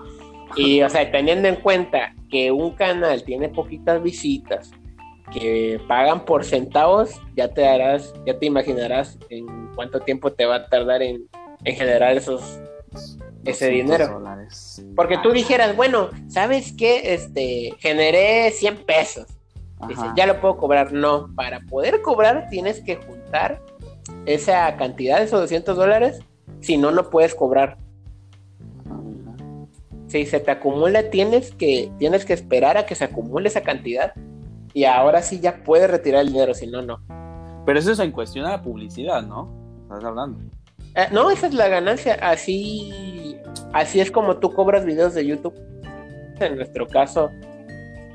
Y, 0.56 0.82
o 0.82 0.88
sea, 0.88 1.10
teniendo 1.10 1.48
en 1.48 1.56
cuenta 1.56 2.14
que 2.30 2.50
un 2.50 2.72
canal 2.74 3.22
tiene 3.22 3.48
poquitas 3.48 4.02
visitas, 4.02 4.70
que 5.32 5.80
pagan 5.86 6.24
por 6.24 6.44
centavos, 6.44 7.20
ya 7.36 7.48
te 7.48 7.60
darás, 7.60 8.12
ya 8.26 8.38
te 8.38 8.46
imaginarás 8.46 9.18
en 9.28 9.68
cuánto 9.76 10.00
tiempo 10.00 10.32
te 10.32 10.44
va 10.46 10.56
a 10.56 10.66
tardar 10.66 11.02
en, 11.02 11.28
en 11.64 11.76
generar 11.76 12.16
esos, 12.16 12.42
ese 13.44 13.66
200 13.66 13.70
dinero. 13.70 14.08
dólares. 14.18 14.84
Porque 14.96 15.18
tú 15.18 15.30
dijeras, 15.30 15.76
bueno, 15.76 16.10
¿sabes 16.28 16.72
qué? 16.76 17.14
Este, 17.14 17.72
generé 17.78 18.50
100 18.50 18.84
pesos. 18.84 19.26
Dice, 19.88 20.02
ajá. 20.02 20.14
ya 20.16 20.26
lo 20.26 20.40
puedo 20.40 20.56
cobrar. 20.56 20.92
No, 20.92 21.32
para 21.36 21.60
poder 21.60 22.02
cobrar 22.02 22.48
tienes 22.50 22.82
que 22.82 22.96
juntar 22.96 23.62
esa 24.34 24.76
cantidad, 24.76 25.22
esos 25.22 25.40
200 25.40 25.76
dólares. 25.76 26.20
Si 26.60 26.76
no, 26.76 26.90
no 26.90 27.10
puedes 27.10 27.34
cobrar. 27.34 27.78
Si 30.08 30.26
se 30.26 30.40
te 30.40 30.50
acumula, 30.50 31.10
tienes 31.10 31.52
que, 31.52 31.92
tienes 31.98 32.24
que 32.24 32.32
esperar 32.32 32.76
a 32.76 32.84
que 32.84 32.94
se 32.94 33.04
acumule 33.04 33.48
esa 33.48 33.62
cantidad. 33.62 34.12
Y 34.74 34.84
ahora 34.84 35.22
sí 35.22 35.40
ya 35.40 35.62
puedes 35.62 35.90
retirar 35.90 36.22
el 36.22 36.32
dinero, 36.32 36.54
si 36.54 36.66
no, 36.66 36.82
no. 36.82 37.00
Pero 37.64 37.78
eso 37.78 37.92
es 37.92 37.98
en 37.98 38.10
cuestión 38.10 38.44
de 38.44 38.52
la 38.52 38.62
publicidad, 38.62 39.22
¿no? 39.22 39.48
Estás 39.82 40.04
hablando. 40.04 40.40
Eh, 40.94 41.06
no, 41.12 41.30
esa 41.30 41.46
es 41.46 41.54
la 41.54 41.68
ganancia. 41.68 42.14
Así, 42.20 43.36
así 43.72 44.00
es 44.00 44.10
como 44.10 44.38
tú 44.38 44.52
cobras 44.52 44.84
videos 44.84 45.14
de 45.14 45.26
YouTube. 45.26 45.54
En 46.40 46.56
nuestro 46.56 46.86
caso, 46.86 47.30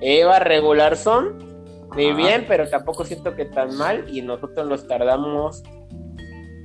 Eva 0.02 0.40
regular 0.40 0.98
son 0.98 1.38
Ajá. 1.92 2.14
bien, 2.16 2.46
pero 2.48 2.68
tampoco 2.68 3.06
siento 3.06 3.36
que 3.36 3.46
tan 3.46 3.78
mal. 3.78 4.06
Y 4.10 4.22
nosotros 4.22 4.68
nos 4.68 4.88
tardamos 4.88 5.64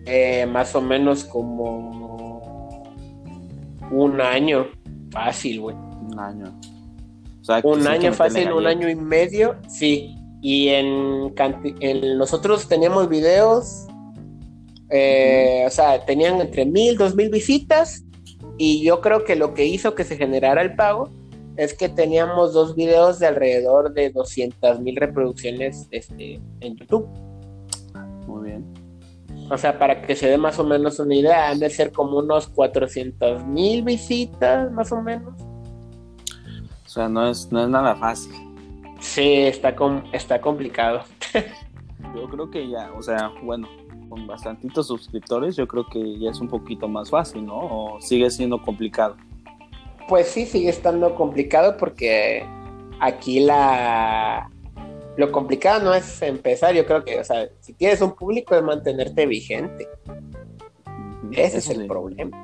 eh, 0.07 0.47
más 0.47 0.75
o 0.75 0.81
menos 0.81 1.25
como 1.25 2.85
un 3.91 4.21
año. 4.21 4.67
Fácil, 5.11 5.61
güey. 5.61 5.77
Un 5.77 6.19
año. 6.19 6.61
O 7.41 7.45
sea, 7.45 7.61
Un 7.65 7.87
año 7.87 8.13
fácil, 8.13 8.53
un 8.53 8.67
año 8.67 8.89
y 8.89 8.95
medio, 8.95 9.57
sí. 9.69 10.15
Y 10.43 10.69
en 10.69 11.35
nosotros 12.17 12.69
teníamos 12.69 13.09
videos, 13.09 13.87
eh, 14.91 15.65
o 15.67 15.71
sea, 15.71 16.05
tenían 16.05 16.41
entre 16.41 16.65
mil, 16.65 16.97
dos 16.97 17.15
mil 17.15 17.31
visitas. 17.31 18.05
Y 18.59 18.83
yo 18.83 19.01
creo 19.01 19.25
que 19.25 19.37
lo 19.37 19.55
que 19.55 19.65
hizo 19.65 19.95
que 19.95 20.05
se 20.05 20.17
generara 20.17 20.61
el 20.63 20.75
pago 20.77 21.11
es 21.57 21.75
que 21.75 21.89
teníamos 21.89 22.53
dos 22.53 22.75
videos 22.75 23.19
de 23.19 23.27
alrededor 23.27 23.93
de 23.93 24.11
200 24.11 24.81
mil 24.81 24.97
reproducciones 24.97 25.89
este, 25.91 26.41
en 26.61 26.77
YouTube. 26.77 27.07
Muy 28.27 28.51
bien. 28.51 28.80
O 29.51 29.59
sea, 29.59 29.79
para 29.79 30.01
que 30.03 30.15
se 30.15 30.29
dé 30.29 30.39
más 30.39 30.59
o 30.61 30.65
menos 30.65 30.99
una 31.01 31.15
idea, 31.15 31.49
han 31.51 31.59
de 31.59 31.69
ser 31.71 31.91
como 31.93 32.19
unos 32.19 32.47
400 32.49 33.45
mil 33.47 33.83
visitas, 33.83 34.71
más 34.71 34.93
o 34.93 35.03
menos. 35.03 35.35
O 36.87 36.89
sea, 36.89 37.09
no 37.09 37.29
es, 37.29 37.51
no 37.51 37.63
es 37.63 37.69
nada 37.69 37.97
fácil. 37.97 38.33
Sí, 39.01 39.43
está, 39.43 39.75
com- 39.75 40.05
está 40.13 40.41
complicado. 40.41 41.03
Yo 42.15 42.29
creo 42.29 42.51
que 42.51 42.69
ya, 42.69 42.91
o 42.97 43.03
sea, 43.03 43.31
bueno, 43.43 43.69
con 44.09 44.27
bastantitos 44.27 44.89
suscriptores, 44.89 45.55
yo 45.55 45.69
creo 45.69 45.87
que 45.87 46.19
ya 46.19 46.31
es 46.31 46.41
un 46.41 46.49
poquito 46.49 46.89
más 46.89 47.11
fácil, 47.11 47.47
¿no? 47.47 47.57
O 47.59 48.01
sigue 48.01 48.29
siendo 48.31 48.61
complicado. 48.61 49.17
Pues 50.09 50.27
sí, 50.29 50.45
sigue 50.47 50.71
estando 50.71 51.15
complicado 51.15 51.77
porque 51.77 52.45
aquí 52.99 53.39
la 53.41 54.51
lo 55.21 55.31
complicado 55.31 55.85
no 55.85 55.95
es 55.95 56.23
empezar, 56.23 56.75
yo 56.75 56.87
creo 56.87 57.05
que, 57.05 57.21
o 57.21 57.25
sea, 57.25 57.47
si 57.61 57.75
tienes 57.75 58.01
un 58.01 58.15
público 58.15 58.55
es 58.55 58.63
mantenerte 58.63 59.27
vigente. 59.27 59.87
Ese 61.33 61.59
es 61.59 61.69
el 61.69 61.83
sí. 61.83 61.87
problema. 61.87 62.43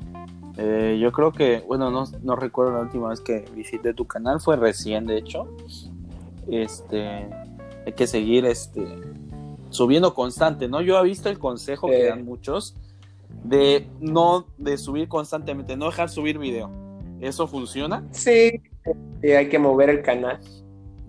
Eh, 0.58 0.98
yo 1.00 1.10
creo 1.10 1.32
que, 1.32 1.64
bueno, 1.66 1.90
no, 1.90 2.04
no 2.22 2.36
recuerdo 2.36 2.72
la 2.72 2.80
última 2.80 3.08
vez 3.08 3.20
que 3.20 3.44
visité 3.54 3.94
tu 3.94 4.06
canal, 4.06 4.40
fue 4.40 4.56
recién, 4.56 5.06
de 5.06 5.16
hecho. 5.16 5.48
Este, 6.50 7.26
hay 7.86 7.92
que 7.96 8.06
seguir, 8.06 8.44
este, 8.44 8.86
subiendo 9.70 10.12
constante, 10.14 10.68
¿no? 10.68 10.82
Yo 10.82 10.98
he 10.98 11.04
visto 11.04 11.30
el 11.30 11.38
consejo 11.38 11.88
que 11.88 12.02
Sí. 12.02 12.06
dan 12.08 12.24
muchos 12.26 12.76
de 13.42 13.86
no, 14.00 14.46
de 14.58 14.76
subir 14.76 15.08
constantemente, 15.08 15.76
no 15.76 15.86
dejar 15.86 16.10
subir 16.10 16.38
video. 16.38 16.70
¿Eso 17.20 17.48
funciona? 17.48 18.04
Sí, 18.10 18.60
sí, 19.22 19.30
hay 19.30 19.48
que 19.48 19.58
mover 19.58 19.88
el 19.88 20.02
canal. 20.02 20.40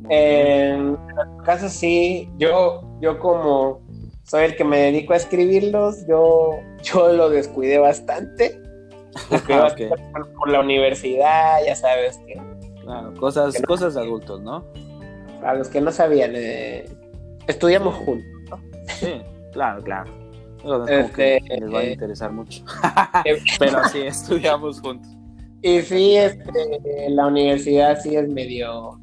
En 0.09 0.97
caso 1.43 1.69
sí, 1.69 2.29
yo, 2.37 2.81
yo 3.01 3.19
como 3.19 3.81
soy 4.23 4.43
el 4.45 4.55
que 4.55 4.63
me 4.63 4.79
dedico 4.79 5.13
a 5.13 5.15
escribirlos, 5.15 6.05
yo, 6.07 6.59
yo 6.83 7.13
lo 7.13 7.29
descuidé 7.29 7.79
bastante. 7.79 8.61
Descuidé 9.31 9.89
por, 10.37 10.49
la 10.49 10.59
universidad, 10.59 11.59
ya 11.65 11.75
sabes 11.75 12.19
que. 12.27 12.39
Claro, 12.81 13.13
cosas, 13.15 13.59
cosas 13.63 13.95
de 13.95 14.01
adultos, 14.01 14.41
¿no? 14.41 14.63
Para 15.41 15.55
los 15.55 15.67
que 15.69 15.81
no 15.81 15.91
sabían, 15.91 16.33
eh, 16.35 16.85
estudiamos 17.47 17.95
juntos, 17.95 18.27
¿no? 18.49 18.59
Sí, 18.87 19.21
claro, 19.51 19.83
claro. 19.83 20.11
Este, 20.87 21.41
les 21.41 21.73
va 21.73 21.79
a 21.79 21.83
eh, 21.83 21.93
interesar 21.93 22.31
mucho. 22.31 22.63
Pero 23.59 23.83
sí, 23.85 24.01
estudiamos 24.01 24.81
juntos. 24.81 25.09
Y 25.61 25.81
sí, 25.81 26.15
este, 26.15 27.09
la 27.09 27.27
universidad 27.27 27.99
sí 28.01 28.15
es 28.15 28.27
medio 28.27 28.99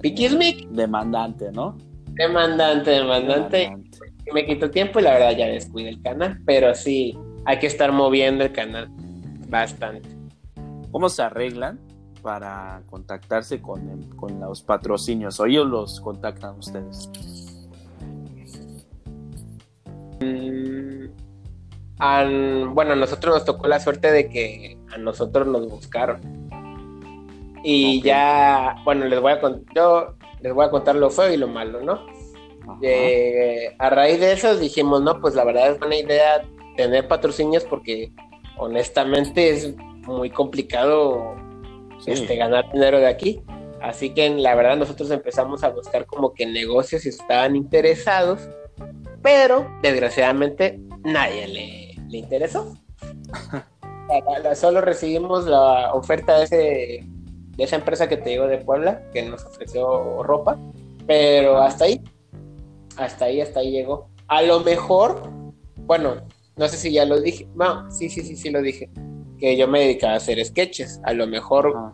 piquismic. 0.00 0.68
Demandante, 0.70 1.50
¿no? 1.52 1.76
Demandante, 2.12 2.90
demandante. 2.90 3.76
Me 4.32 4.44
quito 4.44 4.70
tiempo 4.70 5.00
y 5.00 5.02
la 5.02 5.12
verdad 5.12 5.36
ya 5.36 5.46
descuido 5.46 5.88
el 5.88 6.02
canal, 6.02 6.38
pero 6.44 6.74
sí, 6.74 7.16
hay 7.44 7.58
que 7.58 7.66
estar 7.66 7.92
moviendo 7.92 8.44
el 8.44 8.52
canal 8.52 8.88
bastante. 9.48 10.08
¿Cómo 10.90 11.08
se 11.08 11.22
arreglan 11.22 11.80
para 12.22 12.82
contactarse 12.90 13.60
con, 13.60 14.10
con 14.16 14.38
los 14.40 14.62
patrocinios? 14.62 15.40
¿O 15.40 15.46
ellos 15.46 15.66
los 15.66 16.00
contactan 16.00 16.58
ustedes? 16.58 17.10
Mm, 20.20 21.08
bueno, 22.74 22.92
a 22.92 22.96
nosotros 22.96 23.34
nos 23.34 23.44
tocó 23.44 23.66
la 23.66 23.80
suerte 23.80 24.10
de 24.12 24.28
que 24.28 24.78
a 24.92 24.98
nosotros 24.98 25.46
nos 25.46 25.68
buscaron. 25.68 26.47
Y 27.62 28.00
ya, 28.02 28.76
bueno, 28.84 29.06
les 29.06 29.20
voy 29.20 29.32
a 29.32 29.40
yo 29.74 30.14
les 30.40 30.52
voy 30.52 30.66
a 30.66 30.70
contar 30.70 30.94
lo 30.94 31.10
feo 31.10 31.32
y 31.32 31.36
lo 31.36 31.48
malo, 31.48 31.80
¿no? 31.80 32.06
Eh, 32.82 33.74
a 33.78 33.90
raíz 33.90 34.20
de 34.20 34.32
eso 34.32 34.56
dijimos, 34.56 35.02
no, 35.02 35.20
pues 35.20 35.34
la 35.34 35.44
verdad 35.44 35.72
es 35.72 35.78
buena 35.78 35.96
idea 35.96 36.44
tener 36.76 37.08
patrocinios 37.08 37.64
porque 37.64 38.12
honestamente 38.58 39.50
es 39.50 39.74
muy 40.06 40.30
complicado 40.30 41.34
este, 42.06 42.36
ganar 42.36 42.70
dinero 42.72 42.98
de 42.98 43.08
aquí. 43.08 43.42
Así 43.80 44.10
que 44.10 44.28
la 44.30 44.54
verdad 44.54 44.76
nosotros 44.76 45.10
empezamos 45.10 45.64
a 45.64 45.70
buscar 45.70 46.04
como 46.06 46.34
que 46.34 46.46
negocios 46.46 47.06
y 47.06 47.08
estaban 47.08 47.56
interesados, 47.56 48.48
pero 49.22 49.66
desgraciadamente 49.82 50.78
nadie 51.04 51.48
le 51.48 51.88
le 52.08 52.18
interesó. 52.18 52.74
Solo 54.54 54.80
recibimos 54.80 55.46
la 55.46 55.92
oferta 55.92 56.38
de, 56.38 56.44
ese, 56.44 57.06
de 57.58 57.64
esa 57.64 57.76
empresa 57.76 58.08
que 58.08 58.16
te 58.16 58.30
digo 58.30 58.46
de 58.46 58.58
Puebla, 58.58 59.02
que 59.12 59.22
nos 59.22 59.44
ofreció 59.44 60.22
ropa, 60.22 60.56
pero 61.06 61.58
hasta 61.58 61.86
ahí, 61.86 62.00
hasta 62.96 63.26
ahí, 63.26 63.40
hasta 63.40 63.60
ahí 63.60 63.72
llegó. 63.72 64.08
A 64.28 64.42
lo 64.42 64.60
mejor, 64.60 65.28
bueno, 65.74 66.22
no 66.56 66.68
sé 66.68 66.76
si 66.76 66.92
ya 66.92 67.04
lo 67.04 67.20
dije, 67.20 67.48
no, 67.56 67.90
sí, 67.90 68.08
sí, 68.08 68.22
sí, 68.22 68.36
sí 68.36 68.50
lo 68.50 68.62
dije, 68.62 68.88
que 69.38 69.56
yo 69.56 69.66
me 69.66 69.80
dedicaba 69.80 70.14
a 70.14 70.16
hacer 70.18 70.42
sketches. 70.44 71.00
A 71.02 71.12
lo 71.12 71.26
mejor 71.26 71.92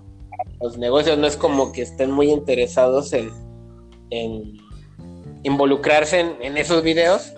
los 0.60 0.76
negocios 0.76 1.16
no 1.16 1.26
es 1.26 1.36
como 1.36 1.72
que 1.72 1.82
estén 1.82 2.10
muy 2.10 2.30
interesados 2.30 3.14
en, 3.14 3.30
en 4.10 4.58
involucrarse 5.44 6.20
en, 6.20 6.36
en 6.42 6.58
esos 6.58 6.82
videos. 6.82 7.32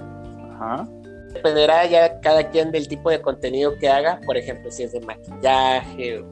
Ajá 0.54 0.88
dependerá 1.36 1.86
ya 1.86 2.20
cada 2.20 2.50
quien 2.50 2.72
del 2.72 2.88
tipo 2.88 3.10
de 3.10 3.20
contenido 3.20 3.76
que 3.78 3.88
haga, 3.88 4.20
por 4.26 4.36
ejemplo, 4.36 4.70
si 4.70 4.82
es 4.82 4.92
de 4.92 5.00
maquillaje. 5.00 6.24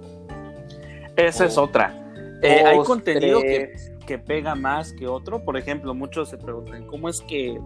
Esa 1.17 1.47
es 1.47 1.59
otra. 1.59 1.95
Eh, 2.43 2.63
hay 2.65 2.79
contenido 2.79 3.41
que, 3.41 4.19
pega 4.19 4.55
más 4.55 4.93
que 4.93 5.07
otro. 5.07 5.45
Por 5.45 5.57
ejemplo, 5.57 5.95
muchos 5.95 6.29
se 6.29 6.37
preguntan, 6.37 6.87
¿cómo 6.87 7.09
es 7.09 7.21
que 7.23 7.59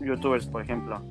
youtubers, 0.00 0.46
por 0.46 0.62
ejemplo, 0.62 1.02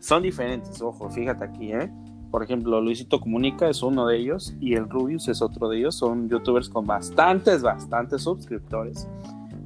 son 0.00 0.22
diferentes? 0.22 0.80
Ojo, 0.80 1.10
fíjate 1.10 1.44
aquí, 1.44 1.72
¿eh? 1.72 1.90
Por 2.30 2.42
ejemplo, 2.42 2.80
Luisito 2.80 3.20
Comunica 3.20 3.68
es 3.68 3.82
uno 3.82 4.06
de 4.06 4.18
ellos 4.18 4.54
y 4.60 4.74
el 4.74 4.88
Rubius 4.88 5.28
es 5.28 5.40
otro 5.42 5.68
de 5.68 5.78
ellos. 5.78 5.94
Son 5.94 6.28
youtubers 6.28 6.68
con 6.68 6.86
bastantes, 6.86 7.62
bastantes 7.62 8.22
suscriptores 8.22 9.08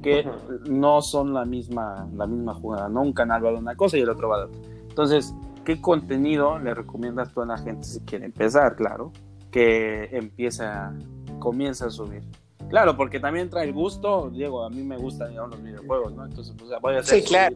que 0.03 0.29
no 0.69 1.01
son 1.01 1.33
la 1.33 1.45
misma, 1.45 2.07
la 2.15 2.27
misma 2.27 2.53
jugada, 2.53 2.89
¿no? 2.89 3.01
Un 3.01 3.13
canal 3.13 3.43
va 3.43 3.51
de 3.51 3.57
una 3.57 3.75
cosa 3.75 3.97
y 3.97 4.01
el 4.01 4.09
otro 4.09 4.29
va 4.29 4.39
de 4.39 4.43
otra. 4.45 4.59
Entonces, 4.89 5.33
¿qué 5.63 5.81
contenido 5.81 6.59
le 6.59 6.75
recomiendas 6.75 7.33
tú 7.33 7.41
a 7.41 7.45
la 7.47 7.57
gente 7.57 7.85
si 7.85 8.01
quiere 8.01 8.25
empezar? 8.25 8.75
Claro, 8.75 9.11
que 9.49 10.09
empieza, 10.11 10.93
comienza 11.39 11.87
a 11.87 11.89
subir. 11.89 12.23
Claro, 12.69 12.95
porque 12.97 13.19
también 13.19 13.49
trae 13.49 13.65
el 13.65 13.73
gusto, 13.73 14.29
Diego, 14.31 14.63
a 14.63 14.69
mí 14.69 14.83
me 14.83 14.97
gustan 14.97 15.35
los 15.35 15.61
videojuegos, 15.61 16.13
¿no? 16.13 16.25
Entonces, 16.25 16.55
pues 16.57 16.71
voy 16.81 16.95
a 16.95 16.99
hacer 16.99 17.19
sí, 17.19 17.25
claro. 17.27 17.55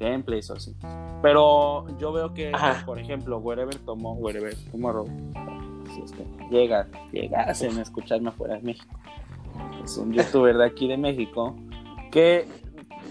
gameplays 0.00 0.50
o 0.50 0.54
así. 0.54 0.74
Pero 1.22 1.86
yo 1.98 2.12
veo 2.12 2.34
que, 2.34 2.52
por 2.86 2.98
ejemplo, 2.98 3.38
Wherever 3.38 3.76
tomó, 3.76 4.14
Wherever 4.14 4.54
Tomorrow, 4.70 5.06
si 5.94 6.00
es 6.02 6.12
que 6.12 6.24
llega, 6.50 6.88
llega 7.12 7.42
a 7.42 7.52
escucharme 7.52 8.32
fuera 8.32 8.56
de 8.56 8.62
México. 8.62 8.98
Es 9.84 9.96
un 9.96 10.12
youtuber 10.12 10.56
de 10.56 10.64
aquí 10.64 10.88
de 10.88 10.96
México 10.96 11.54
que 12.10 12.46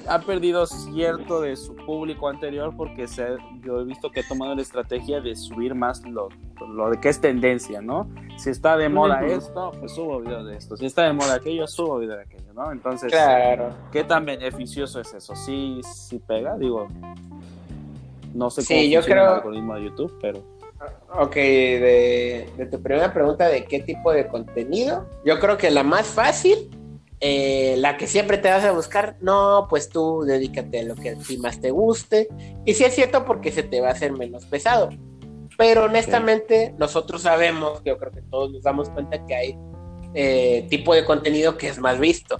ha 0.08 0.20
perdido 0.20 0.65
cierto 0.65 1.41
de 1.41 1.56
su 1.56 1.76
público 1.76 2.30
anterior 2.30 2.74
porque 2.76 3.08
se, 3.08 3.38
yo 3.62 3.82
he 3.82 3.86
visto 3.86 4.10
que 4.12 4.22
ha 4.22 4.28
tomado 4.28 4.56
la 4.56 4.62
estrategia 4.62 5.22
de 5.22 5.36
subir 5.36 5.76
más 5.76 6.04
lo, 6.06 6.30
lo 6.65 6.89
de 6.89 7.00
que 7.00 7.10
es 7.10 7.20
tendencia, 7.20 7.82
¿no? 7.82 8.10
Si 8.38 8.50
está 8.50 8.78
de 8.78 8.89
moda 8.89 9.26
esto, 9.26 9.72
pues 9.80 9.93
subo 9.93 10.22
video 10.22 10.43
de 10.43 10.58
esto. 10.58 10.78
Si 10.78 10.86
está 10.86 11.04
de 11.04 11.13
moda 11.13 11.36
aquello, 11.36 11.67
subo 11.67 12.00
video 12.00 12.15
de 12.15 12.24
aquello, 12.24 12.54
¿no? 12.54 12.72
Entonces, 12.72 13.12
claro. 13.12 13.72
¿qué 13.91 14.04
tan 14.04 14.26
beneficioso 14.26 15.00
es 15.02 15.13
eso? 15.13 15.36
Sí, 15.36 15.82
sí 15.84 16.20
pega, 16.20 16.58
digo, 16.58 16.88
no 18.34 18.50
sé 18.50 18.65
cómo 18.65 18.82
yo 18.82 19.02
creo... 19.02 19.24
el 19.24 19.34
algoritmo 19.36 19.76
de 19.76 19.84
YouTube, 19.84 20.17
pero... 20.22 20.58
Ok, 21.20 21.36
de, 21.36 22.50
de 22.56 22.65
tu 22.67 22.82
primera 22.82 23.12
pregunta 23.12 23.48
de 23.48 23.65
qué 23.65 23.80
tipo 23.80 24.12
de 24.12 24.28
contenido, 24.28 25.08
yo 25.26 25.39
creo 25.39 25.58
que 25.58 25.72
la 25.72 25.82
más 25.84 26.06
fácil 26.06 26.70
eh, 27.20 27.76
la 27.80 27.98
que 27.98 28.06
siempre 28.06 28.38
te 28.38 28.50
vas 28.50 28.63
a 28.63 28.72
buscar, 28.72 29.17
no, 29.22 29.65
pues 29.70 29.89
tú 29.89 30.22
dedícate 30.22 30.82
a 30.82 30.84
lo 30.84 30.96
que 30.96 31.10
a 31.10 31.15
ti 31.15 31.38
más 31.38 31.60
te 31.60 31.72
guste. 31.72 32.28
Y 32.65 32.74
sí 32.76 32.84
es 32.84 32.93
cierto 32.93 33.26
porque 33.26 33.52
se 33.52 33.63
te 33.63 33.82
va 33.82 33.89
a 33.89 33.91
hacer 33.91 34.12
menos 34.12 34.46
pesado. 34.46 34.89
Pero 35.58 35.86
honestamente, 35.86 36.74
nosotros 36.78 37.24
sabemos, 37.24 37.82
yo 37.84 37.98
creo 37.98 38.12
que 38.12 38.22
todos 38.22 38.52
nos 38.52 38.63
damos 38.63 38.89
cuenta 38.89 39.26
que 39.26 39.36
hay 39.36 39.58
eh, 40.13 40.67
tipo 40.70 40.93
de 40.93 41.04
contenido 41.04 41.58
que 41.58 41.67
es 41.67 41.80
más 41.80 42.00
visto. 42.00 42.38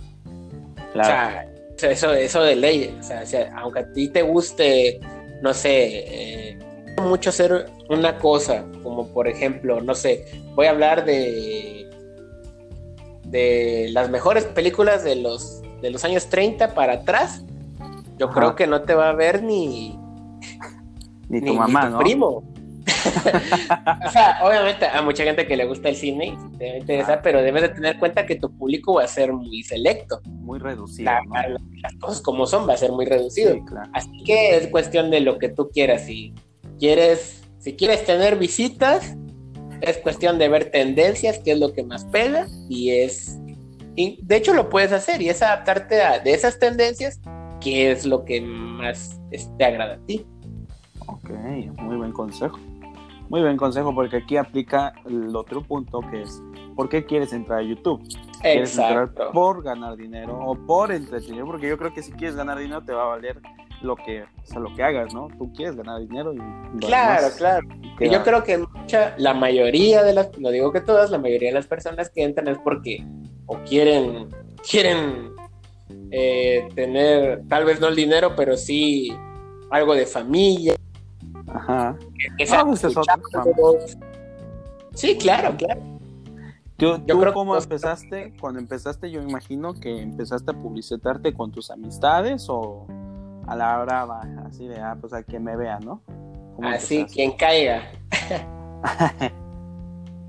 Claro. 0.94 1.50
O 1.76 1.80
sea, 1.80 1.92
eso, 1.92 2.14
eso 2.14 2.44
de 2.44 2.56
ley. 2.56 2.96
O 3.00 3.04
sea, 3.04 3.24
aunque 3.58 3.80
a 3.80 3.92
ti 3.92 4.10
te 4.10 4.22
guste, 4.22 5.00
no 5.42 5.54
sé, 5.54 6.52
eh, 6.52 6.60
mucho 7.02 7.32
hacer 7.32 7.72
una 7.90 8.18
cosa, 8.18 8.66
como 8.84 9.08
por 9.08 9.28
ejemplo, 9.28 9.82
no 9.82 9.96
sé, 9.96 10.26
voy 10.56 10.68
a 10.68 10.72
hablar 10.72 11.06
de 11.06 11.88
de 13.30 13.90
las 13.92 14.10
mejores 14.10 14.46
películas 14.46 15.04
de 15.04 15.16
los, 15.16 15.62
de 15.82 15.90
los 15.90 16.04
años 16.06 16.28
30 16.28 16.74
para 16.74 16.94
atrás, 16.94 17.44
yo 18.18 18.32
creo 18.32 18.56
que 18.56 18.68
no 18.68 18.82
te 18.82 18.96
va 18.96 19.10
a 19.10 19.14
ver 19.14 19.44
ni, 19.44 20.00
ni 21.30 21.42
tu 21.42 21.54
mamá, 21.54 21.92
tu 21.92 21.98
primo. 22.00 22.44
o 24.08 24.12
sea, 24.12 24.40
obviamente 24.44 24.86
a 24.86 25.02
mucha 25.02 25.24
gente 25.24 25.46
que 25.46 25.58
le 25.58 25.66
gusta 25.66 25.90
el 25.90 25.96
cine 25.96 26.38
te 26.58 26.68
va 26.68 26.74
a 26.74 26.78
interesar, 26.78 27.22
pero 27.22 27.42
debes 27.42 27.64
de 27.64 27.70
tener 27.70 28.00
cuenta 28.00 28.26
que 28.26 28.36
tu 28.36 28.56
público 28.58 28.96
va 28.96 29.04
a 29.04 29.08
ser 29.08 29.34
muy 29.34 29.64
selecto. 29.64 30.22
Muy 30.26 30.60
reducido. 30.60 31.12
Las 31.82 31.94
cosas 32.00 32.22
como 32.22 32.46
son, 32.46 32.68
va 32.68 32.74
a 32.74 32.78
ser 32.78 32.92
muy 32.92 33.06
reducido. 33.06 33.56
Así 33.94 34.24
que 34.24 34.58
es 34.58 34.68
cuestión 34.68 35.12
de 35.12 35.22
lo 35.22 35.38
que 35.38 35.50
tú 35.50 35.70
quieras. 35.70 36.06
Si 36.06 36.34
quieres, 36.80 37.44
si 37.60 37.74
quieres 37.76 38.06
tener 38.06 38.38
visitas, 38.38 39.16
es 39.82 39.98
cuestión 39.98 40.40
de 40.40 40.50
ver 40.50 40.72
tendencias, 40.72 41.40
qué 41.40 41.52
es 41.52 41.60
lo 41.60 41.74
que 41.74 41.84
más 41.84 42.06
pega, 42.06 42.48
y 42.70 42.92
es. 42.92 43.38
de 43.96 44.36
hecho, 44.36 44.54
lo 44.54 44.70
puedes 44.70 44.92
hacer 44.92 45.22
y 45.22 45.30
es 45.30 45.42
adaptarte 45.42 46.02
a 46.02 46.20
de 46.20 46.32
esas 46.32 46.58
tendencias, 46.60 47.20
qué 47.60 47.92
es 47.92 48.06
lo 48.06 48.26
que 48.26 48.42
más 48.42 49.20
te 49.58 49.66
agrada 49.66 49.96
a 49.96 50.06
ti. 50.06 50.26
Ok, 51.08 51.30
muy 51.78 51.96
buen 51.96 52.12
consejo. 52.12 52.58
Muy 53.30 53.42
buen 53.42 53.58
consejo, 53.58 53.94
porque 53.94 54.18
aquí 54.18 54.38
aplica 54.38 54.94
el 55.06 55.36
otro 55.36 55.62
punto 55.62 56.02
que 56.12 56.22
es: 56.22 56.42
¿por 56.76 56.90
qué 56.90 57.06
quieres 57.06 57.34
entrar 57.34 57.60
a 57.60 57.64
YouTube? 57.64 58.02
¿Quieres 58.42 58.78
entrar 58.78 59.12
por 59.34 59.64
ganar 59.64 59.98
dinero 59.98 60.40
o 60.40 60.56
por 60.56 60.92
entretener? 60.92 61.44
Porque 61.44 61.68
yo 61.68 61.78
creo 61.78 61.94
que 61.94 62.04
si 62.04 62.12
quieres 62.14 62.36
ganar 62.36 62.58
dinero, 62.58 62.84
te 62.84 62.94
va 62.94 63.04
a 63.04 63.08
valer 63.08 63.42
lo 63.82 63.96
que, 63.96 64.24
o 64.56 64.60
lo 64.60 64.74
que 64.76 64.84
hagas, 64.84 65.14
¿no? 65.14 65.28
Tú 65.38 65.52
quieres 65.54 65.76
ganar 65.76 66.00
dinero 66.00 66.34
y... 66.34 66.40
Claro, 66.80 67.28
claro. 67.38 67.68
Y 68.00 68.10
yo 68.10 68.24
creo 68.24 68.44
que 68.44 68.58
mucha, 68.60 69.16
la 69.18 69.34
mayoría 69.34 70.04
de 70.04 70.14
las, 70.14 70.38
no 70.38 70.50
digo 70.50 70.72
que 70.72 70.82
todas, 70.82 71.12
la 71.12 71.18
mayoría 71.18 71.50
de 71.50 71.56
las 71.56 71.68
personas 71.68 72.10
que 72.10 72.24
entran 72.24 72.48
es 72.48 72.58
porque 72.60 73.06
o 73.46 73.58
quieren, 73.68 74.30
quieren 74.70 75.32
eh, 76.12 76.68
tener, 76.76 77.44
tal 77.48 77.66
vez 77.66 77.80
no 77.80 77.88
el 77.88 77.96
dinero, 77.96 78.34
pero 78.36 78.56
sí 78.56 79.12
algo 79.70 79.94
de 79.96 80.06
familia. 80.06 80.76
Ajá. 81.68 81.98
Ah, 82.50 82.66
sí, 84.94 85.18
claro, 85.18 85.56
claro. 85.58 85.82
¿Tú, 86.78 87.04
yo 87.06 87.20
creo 87.20 87.34
cómo 87.34 87.58
empezaste? 87.58 88.34
Cuando 88.40 88.60
empezaste, 88.60 89.12
yo 89.12 89.22
imagino 89.22 89.74
que 89.74 90.02
empezaste 90.02 90.52
a 90.52 90.54
publicitarte 90.54 91.34
con 91.34 91.52
tus 91.52 91.72
amistades 91.72 92.46
o 92.50 92.86
a 93.48 93.56
la 93.56 93.78
brava, 93.84 94.22
así 94.48 94.68
de, 94.68 94.80
ah, 94.80 94.96
pues 95.00 95.14
a 95.14 95.24
que 95.24 95.40
me 95.40 95.56
vea, 95.56 95.80
¿no? 95.80 96.02
Así, 96.64 97.06
quien 97.06 97.32
caiga. 97.34 97.84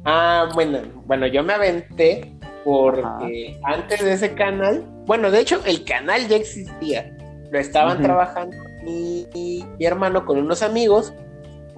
ah, 0.05 0.49
bueno, 0.55 0.79
bueno, 1.07 1.27
yo 1.27 1.43
me 1.43 1.53
aventé 1.53 2.35
porque 2.65 3.61
antes 3.65 4.03
de 4.03 4.13
ese 4.13 4.35
canal, 4.35 4.85
bueno, 5.07 5.31
de 5.31 5.41
hecho 5.41 5.65
el 5.65 5.85
canal 5.85 6.29
ya 6.29 6.37
existía, 6.37 7.17
lo 7.51 7.59
estaban 7.59 8.03
trabajando 8.03 8.57
mi, 8.83 9.27
mi, 9.35 9.65
hermano 9.81 10.25
con 10.25 10.39
unos 10.39 10.63
amigos 10.63 11.13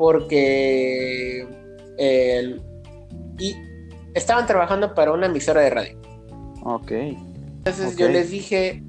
porque 0.01 1.47
y 3.39 3.55
estaban 4.15 4.47
trabajando 4.47 4.95
para 4.95 5.13
una 5.13 5.27
emisora 5.27 5.61
de 5.61 5.69
radio. 5.69 6.01
Ok. 6.65 6.91
Entonces 6.91 7.99
yo 7.99 8.09
les 8.09 8.31
dije, 8.31 8.83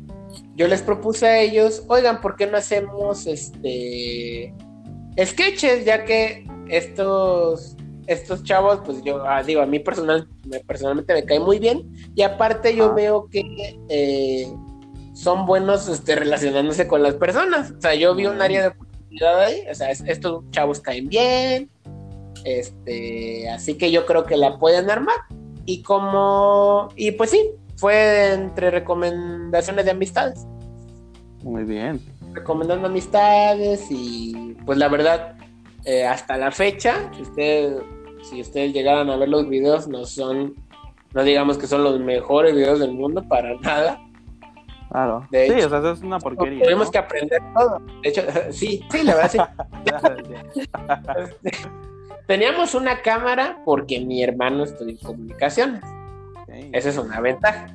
yo 0.55 0.69
les 0.69 0.81
propuse 0.81 1.27
a 1.27 1.41
ellos, 1.41 1.83
oigan, 1.89 2.21
¿por 2.21 2.37
qué 2.37 2.47
no 2.47 2.55
hacemos 2.55 3.27
este 3.27 4.53
sketches? 5.21 5.83
Ya 5.83 6.05
que 6.05 6.47
estos, 6.69 7.75
estos 8.07 8.45
chavos, 8.45 8.79
pues 8.85 9.03
yo 9.03 9.25
ah, 9.27 9.43
digo, 9.43 9.59
a 9.59 9.65
mí 9.65 9.79
personal, 9.79 10.29
personalmente 10.65 11.13
me 11.13 11.25
cae 11.25 11.41
muy 11.41 11.59
bien. 11.59 11.91
Y 12.15 12.21
aparte 12.21 12.73
yo 12.73 12.93
veo 12.93 13.27
que 13.29 13.43
eh, 13.89 14.47
son 15.13 15.45
buenos 15.45 15.89
este, 15.89 16.15
relacionándose 16.15 16.87
con 16.87 17.03
las 17.03 17.15
personas. 17.15 17.71
O 17.71 17.81
sea, 17.81 17.95
yo 17.95 18.15
vi 18.15 18.27
un 18.27 18.41
área 18.41 18.69
de 18.69 18.90
ahí. 19.19 19.63
O 19.69 19.75
sea, 19.75 19.91
estos 19.91 20.43
chavos 20.51 20.79
caen 20.79 21.07
bien. 21.07 21.69
Este, 22.43 23.49
así 23.49 23.75
que 23.77 23.91
yo 23.91 24.05
creo 24.05 24.25
que 24.25 24.37
la 24.37 24.57
pueden 24.57 24.89
armar. 24.89 25.17
Y 25.65 25.83
como, 25.83 26.89
y 26.95 27.11
pues 27.11 27.31
sí, 27.31 27.51
fue 27.75 28.33
entre 28.33 28.71
recomendaciones 28.71 29.85
de 29.85 29.91
amistades. 29.91 30.45
Muy 31.43 31.63
bien. 31.63 31.99
Recomendando 32.33 32.87
amistades 32.87 33.87
y 33.89 34.55
pues 34.65 34.77
la 34.77 34.87
verdad, 34.87 35.35
eh, 35.85 36.05
hasta 36.05 36.37
la 36.37 36.51
fecha, 36.51 37.11
si 37.15 37.23
ustedes, 37.23 37.81
si 38.23 38.41
ustedes 38.41 38.73
llegaran 38.73 39.09
a 39.09 39.17
ver 39.17 39.29
los 39.29 39.49
videos, 39.49 39.87
no 39.87 40.05
son, 40.05 40.55
no 41.13 41.23
digamos 41.23 41.57
que 41.57 41.67
son 41.67 41.83
los 41.83 41.99
mejores 41.99 42.55
videos 42.55 42.79
del 42.79 42.93
mundo 42.93 43.23
para 43.27 43.55
nada. 43.59 43.99
Claro. 44.91 45.25
sí, 45.31 45.51
o 45.51 45.69
sea, 45.69 45.91
es 45.91 46.01
una 46.01 46.19
porquería. 46.19 46.63
Tenemos 46.63 46.91
que 46.91 46.97
aprender 46.97 47.41
todo. 47.53 47.79
De 48.03 48.09
hecho, 48.09 48.21
sí, 48.51 48.85
sí, 48.91 49.03
la 49.03 49.15
verdad 49.15 49.31
sí. 49.31 49.39
Teníamos 52.27 52.75
una 52.75 53.01
cámara 53.01 53.61
porque 53.63 54.01
mi 54.01 54.21
hermano 54.21 54.65
estudió 54.65 54.97
comunicaciones. 55.01 55.81
Esa 56.73 56.89
es 56.89 56.97
una 56.97 57.21
ventaja. 57.21 57.67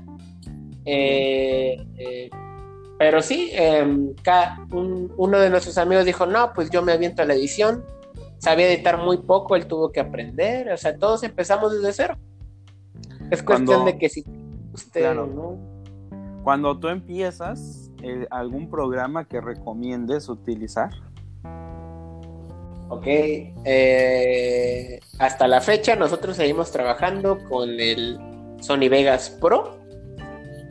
Eh, 0.84 1.82
eh, 1.96 2.30
pero 2.98 3.22
sí, 3.22 3.50
em, 3.52 4.14
uno 5.16 5.38
de 5.38 5.50
nuestros 5.50 5.78
amigos 5.78 6.04
dijo, 6.04 6.26
no, 6.26 6.52
pues 6.54 6.70
yo 6.70 6.82
me 6.82 6.92
aviento 6.92 7.22
a 7.22 7.24
la 7.24 7.34
edición. 7.34 7.82
Sabía 8.38 8.68
editar 8.70 8.98
muy 8.98 9.18
poco, 9.18 9.56
él 9.56 9.66
tuvo 9.66 9.90
que 9.90 10.00
aprender. 10.00 10.70
O 10.70 10.76
sea, 10.76 10.96
todos 10.98 11.22
empezamos 11.22 11.72
desde 11.72 11.92
cero. 11.94 12.18
Es 13.30 13.42
cuestión 13.42 13.86
de 13.86 13.96
que 13.96 14.10
si 14.10 14.22
usted 14.74 15.14
no... 15.14 15.75
Cuando 16.46 16.78
tú 16.78 16.86
empiezas, 16.86 17.90
eh, 18.04 18.28
¿algún 18.30 18.70
programa 18.70 19.24
que 19.24 19.40
recomiendes 19.40 20.28
utilizar? 20.28 20.90
Ok, 22.88 23.04
hasta 25.18 25.48
la 25.48 25.60
fecha 25.60 25.96
nosotros 25.96 26.36
seguimos 26.36 26.70
trabajando 26.70 27.40
con 27.48 27.68
el 27.80 28.16
Sony 28.60 28.88
Vegas 28.88 29.28
Pro. 29.40 29.76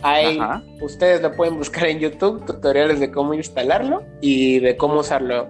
Ahí 0.02 0.40
ustedes 0.82 1.22
lo 1.22 1.34
pueden 1.34 1.58
buscar 1.58 1.88
en 1.88 2.00
YouTube, 2.00 2.46
tutoriales 2.46 3.02
de 3.02 3.12
cómo 3.12 3.34
instalarlo 3.34 4.02
y 4.22 4.60
de 4.60 4.78
cómo 4.78 5.02
usarlo. 5.02 5.50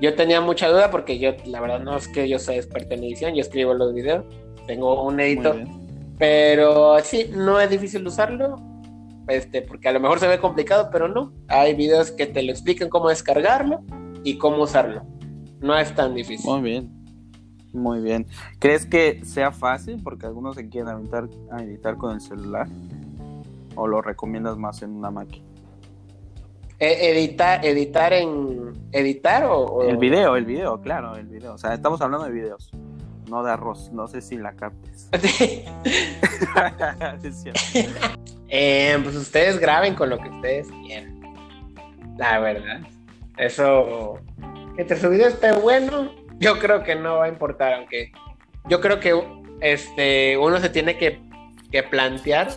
Yo 0.00 0.16
tenía 0.16 0.40
mucha 0.40 0.68
duda 0.68 0.90
porque 0.90 1.20
yo, 1.20 1.34
la 1.44 1.60
verdad, 1.60 1.78
no 1.78 1.96
es 1.96 2.08
que 2.08 2.28
yo 2.28 2.40
soy 2.40 2.56
experto 2.56 2.96
en 2.96 3.04
edición, 3.04 3.36
yo 3.36 3.42
escribo 3.42 3.72
los 3.74 3.94
videos, 3.94 4.24
tengo 4.66 5.04
un 5.04 5.20
editor, 5.20 5.62
pero 6.18 6.98
sí, 7.04 7.30
no 7.32 7.60
es 7.60 7.70
difícil 7.70 8.04
usarlo, 8.04 8.68
este, 9.30 9.62
porque 9.62 9.88
a 9.88 9.92
lo 9.92 10.00
mejor 10.00 10.18
se 10.18 10.28
ve 10.28 10.38
complicado, 10.38 10.88
pero 10.92 11.08
no. 11.08 11.32
Hay 11.48 11.74
videos 11.74 12.10
que 12.10 12.26
te 12.26 12.42
lo 12.42 12.52
explican 12.52 12.88
cómo 12.88 13.08
descargarlo 13.08 13.80
y 14.24 14.38
cómo 14.38 14.62
usarlo. 14.62 15.02
No 15.60 15.78
es 15.78 15.94
tan 15.94 16.14
difícil. 16.14 16.50
Muy 16.50 16.62
bien. 16.62 17.00
Muy 17.72 18.00
bien. 18.00 18.26
¿Crees 18.58 18.86
que 18.86 19.24
sea 19.24 19.52
fácil? 19.52 20.02
Porque 20.02 20.26
algunos 20.26 20.56
se 20.56 20.68
quieren 20.68 20.88
aventar 20.88 21.28
a 21.50 21.62
editar 21.62 21.96
con 21.96 22.14
el 22.14 22.20
celular. 22.20 22.68
¿O 23.76 23.86
lo 23.86 24.02
recomiendas 24.02 24.56
más 24.56 24.82
en 24.82 24.90
una 24.90 25.10
máquina? 25.10 25.46
E, 26.78 27.12
editar, 27.12 27.64
editar 27.64 28.12
en 28.12 28.72
editar 28.90 29.44
o, 29.44 29.82
el 29.82 29.98
video, 29.98 30.36
el 30.36 30.46
video, 30.46 30.80
claro, 30.80 31.14
el 31.14 31.26
video. 31.26 31.54
O 31.54 31.58
sea, 31.58 31.74
estamos 31.74 32.00
hablando 32.00 32.26
de 32.26 32.32
videos, 32.32 32.70
no 33.28 33.44
de 33.44 33.52
arroz. 33.52 33.92
No 33.92 34.08
sé 34.08 34.22
si 34.22 34.38
la 34.38 34.54
captes. 34.54 35.10
eh, 38.50 38.98
pues 39.02 39.16
ustedes 39.16 39.58
graben 39.58 39.94
con 39.94 40.10
lo 40.10 40.18
que 40.18 40.28
ustedes 40.28 40.68
quieran. 40.84 41.20
La 42.18 42.38
verdad. 42.40 42.80
Eso. 43.36 44.20
Que 44.76 44.96
su 44.96 45.08
video 45.08 45.28
esté 45.28 45.52
bueno, 45.52 46.12
yo 46.38 46.58
creo 46.58 46.82
que 46.82 46.94
no 46.94 47.18
va 47.18 47.26
a 47.26 47.28
importar, 47.28 47.74
aunque 47.74 48.12
yo 48.68 48.80
creo 48.80 48.98
que 48.98 49.14
este, 49.60 50.38
uno 50.38 50.58
se 50.58 50.70
tiene 50.70 50.96
que, 50.96 51.20
plantear 51.90 52.48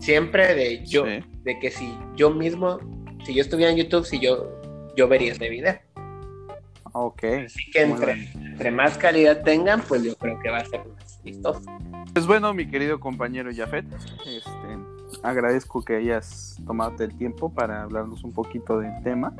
siempre 0.00 0.54
de 0.54 0.84
yo, 0.84 1.04
de 1.04 1.58
que 1.60 1.70
si 1.70 1.96
yo 2.16 2.30
mismo, 2.30 2.80
si 3.24 3.34
yo 3.34 3.42
estuviera 3.42 3.70
en 3.70 3.78
YouTube, 3.78 4.04
si 4.04 4.18
yo, 4.18 4.60
yo 4.96 5.06
vería 5.06 5.32
este 5.32 5.48
video. 5.48 5.78
Ok. 6.92 7.24
Así 7.44 7.70
que 7.70 7.82
entre, 7.82 8.70
más 8.70 8.96
calidad 8.96 9.42
tengan, 9.42 9.82
pues 9.82 10.02
yo 10.02 10.16
creo 10.16 10.40
que 10.40 10.48
va 10.48 10.58
a 10.58 10.64
ser 10.64 10.80
más 10.86 11.22
vistoso. 11.22 11.60
Pues 12.14 12.26
bueno, 12.26 12.54
mi 12.54 12.66
querido 12.66 12.98
compañero 12.98 13.50
Jafet, 13.54 13.84
este, 14.26 14.78
agradezco 15.28 15.82
que 15.82 15.96
hayas 15.96 16.60
tomado 16.66 17.02
el 17.04 17.16
tiempo 17.16 17.52
para 17.52 17.82
hablarnos 17.82 18.24
un 18.24 18.32
poquito 18.32 18.78
del 18.78 19.02
tema, 19.02 19.34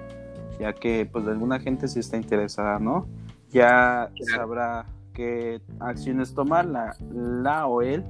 ya 0.59 0.72
que 0.72 1.09
pues 1.11 1.27
alguna 1.27 1.59
gente 1.61 1.88
sí 1.88 2.01
está 2.01 2.16
interesada, 2.16 2.79
¿no? 2.79 3.07
ya 3.51 4.11
sabrá 4.35 4.87
qué 5.14 5.62
acciones 5.81 6.35
tomar 6.35 6.66
la, 6.66 6.96
la 7.11 7.66
o 7.66 7.81
él 7.81 8.05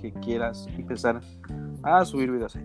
que 0.00 0.12
quieras 0.12 0.68
empezar 0.76 1.20
a 1.82 2.04
subir 2.04 2.30
videos 2.30 2.56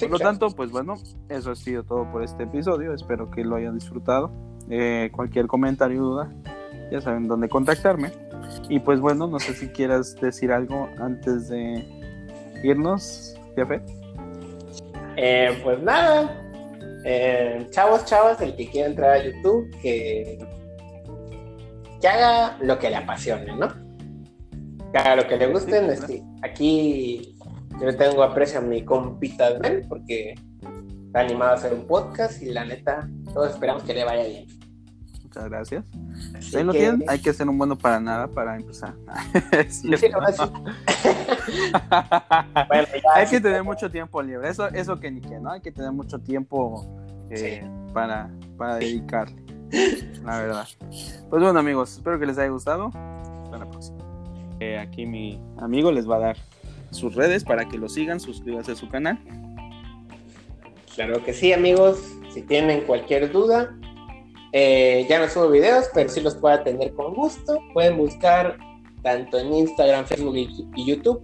por 0.00 0.10
lo 0.10 0.18
tanto, 0.18 0.48
pues 0.50 0.70
bueno, 0.70 0.94
eso 1.28 1.50
ha 1.50 1.56
sido 1.56 1.82
todo 1.82 2.10
por 2.10 2.22
este 2.22 2.44
episodio. 2.44 2.94
Espero 2.94 3.30
que 3.30 3.44
lo 3.44 3.56
hayan 3.56 3.74
disfrutado. 3.74 4.30
Eh, 4.70 5.10
cualquier 5.12 5.46
comentario 5.46 6.02
o 6.02 6.06
duda, 6.06 6.32
ya 6.90 7.00
saben 7.00 7.28
dónde 7.28 7.48
contactarme. 7.48 8.10
Y 8.68 8.80
pues 8.80 9.00
bueno, 9.00 9.26
no 9.26 9.38
sé 9.38 9.54
si 9.54 9.68
quieras 9.68 10.16
decir 10.16 10.52
algo 10.52 10.88
antes 10.98 11.48
de 11.48 11.86
irnos, 12.62 13.38
Jefe. 13.56 13.80
Eh, 15.16 15.60
pues 15.62 15.80
nada, 15.80 16.42
eh, 17.04 17.66
chavos, 17.70 18.04
chavos, 18.04 18.40
el 18.40 18.56
que 18.56 18.68
quiera 18.68 18.88
entrar 18.88 19.10
a 19.12 19.24
YouTube, 19.24 19.70
que 19.80 20.38
que 22.04 22.08
haga 22.08 22.58
lo 22.60 22.78
que 22.78 22.90
le 22.90 22.96
apasione, 22.96 23.56
¿no? 23.56 23.66
Que 24.92 24.98
haga 24.98 25.16
lo 25.16 25.26
que 25.26 25.38
le 25.38 25.46
guste. 25.46 25.90
Este, 25.90 26.22
aquí 26.42 27.34
yo 27.80 27.96
tengo 27.96 28.22
aprecio 28.22 28.58
a 28.58 28.62
mi 28.62 28.84
compita 28.84 29.54
Ben 29.58 29.86
porque 29.88 30.34
está 31.06 31.20
animado 31.20 31.52
a 31.52 31.54
hacer 31.54 31.72
un 31.72 31.86
podcast 31.86 32.42
y 32.42 32.52
la 32.52 32.66
neta, 32.66 33.08
todos 33.32 33.52
esperamos 33.52 33.84
que 33.84 33.94
le 33.94 34.04
vaya 34.04 34.24
bien. 34.24 34.44
Muchas 35.34 35.50
gracias. 35.50 35.84
lo 36.64 36.72
tienen, 36.72 37.02
hay 37.08 37.18
que 37.18 37.32
ser 37.32 37.48
un 37.48 37.58
bueno 37.58 37.76
para 37.76 37.98
nada 37.98 38.28
para 38.28 38.54
empezar. 38.54 38.94
hay 43.14 43.26
que 43.26 43.40
tener 43.40 43.64
mucho 43.64 43.90
tiempo 43.90 44.22
libre. 44.22 44.48
Eso, 44.48 44.68
eso 44.68 45.00
que 45.00 45.10
ni 45.10 45.20
que, 45.20 45.40
¿no? 45.40 45.50
Hay 45.50 45.60
que 45.60 45.72
tener 45.72 45.90
mucho 45.90 46.20
tiempo 46.20 46.86
eh, 47.30 47.68
para, 47.92 48.30
para 48.56 48.76
dedicarle 48.76 49.42
la 50.24 50.38
verdad. 50.38 50.68
Pues 51.30 51.42
bueno, 51.42 51.58
amigos, 51.58 51.94
espero 51.94 52.20
que 52.20 52.26
les 52.26 52.38
haya 52.38 52.50
gustado. 52.50 52.92
Hasta 53.42 53.58
la 53.58 53.68
próxima. 53.68 53.98
Eh, 54.60 54.78
aquí 54.78 55.04
mi 55.04 55.40
amigo 55.58 55.90
les 55.90 56.08
va 56.08 56.14
a 56.16 56.20
dar 56.20 56.36
sus 56.90 57.16
redes 57.16 57.42
para 57.42 57.66
que 57.66 57.76
lo 57.76 57.88
sigan, 57.88 58.20
suscríbanse 58.20 58.70
a 58.72 58.76
su 58.76 58.88
canal. 58.88 59.18
Claro 60.94 61.24
que 61.24 61.32
sí, 61.32 61.52
amigos. 61.52 61.98
Si 62.32 62.42
tienen 62.42 62.82
cualquier 62.82 63.32
duda, 63.32 63.76
eh, 64.54 65.06
ya 65.08 65.18
no 65.18 65.28
subo 65.28 65.50
videos, 65.50 65.90
pero 65.92 66.08
sí 66.08 66.20
los 66.20 66.36
puedo 66.36 66.54
atender 66.54 66.94
con 66.94 67.12
gusto. 67.14 67.58
Pueden 67.74 67.98
buscar 67.98 68.56
tanto 69.02 69.38
en 69.38 69.52
Instagram, 69.52 70.06
Facebook 70.06 70.36
y, 70.36 70.86
YouTube. 70.86 71.22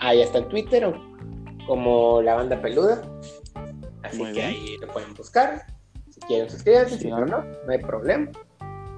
Ahí 0.00 0.22
está 0.22 0.38
en 0.38 0.48
Twitter 0.48 0.94
como 1.66 2.22
la 2.22 2.34
banda 2.34 2.62
peluda. 2.62 3.02
Así 4.02 4.22
que 4.32 4.42
ahí 4.42 4.76
lo 4.80 4.88
pueden 4.88 5.12
buscar 5.14 5.66
quieren 6.26 6.50
suscribirse, 6.50 6.98
si 6.98 7.08
no, 7.08 7.24
no, 7.24 7.44
no 7.66 7.72
hay 7.72 7.78
problema. 7.78 8.28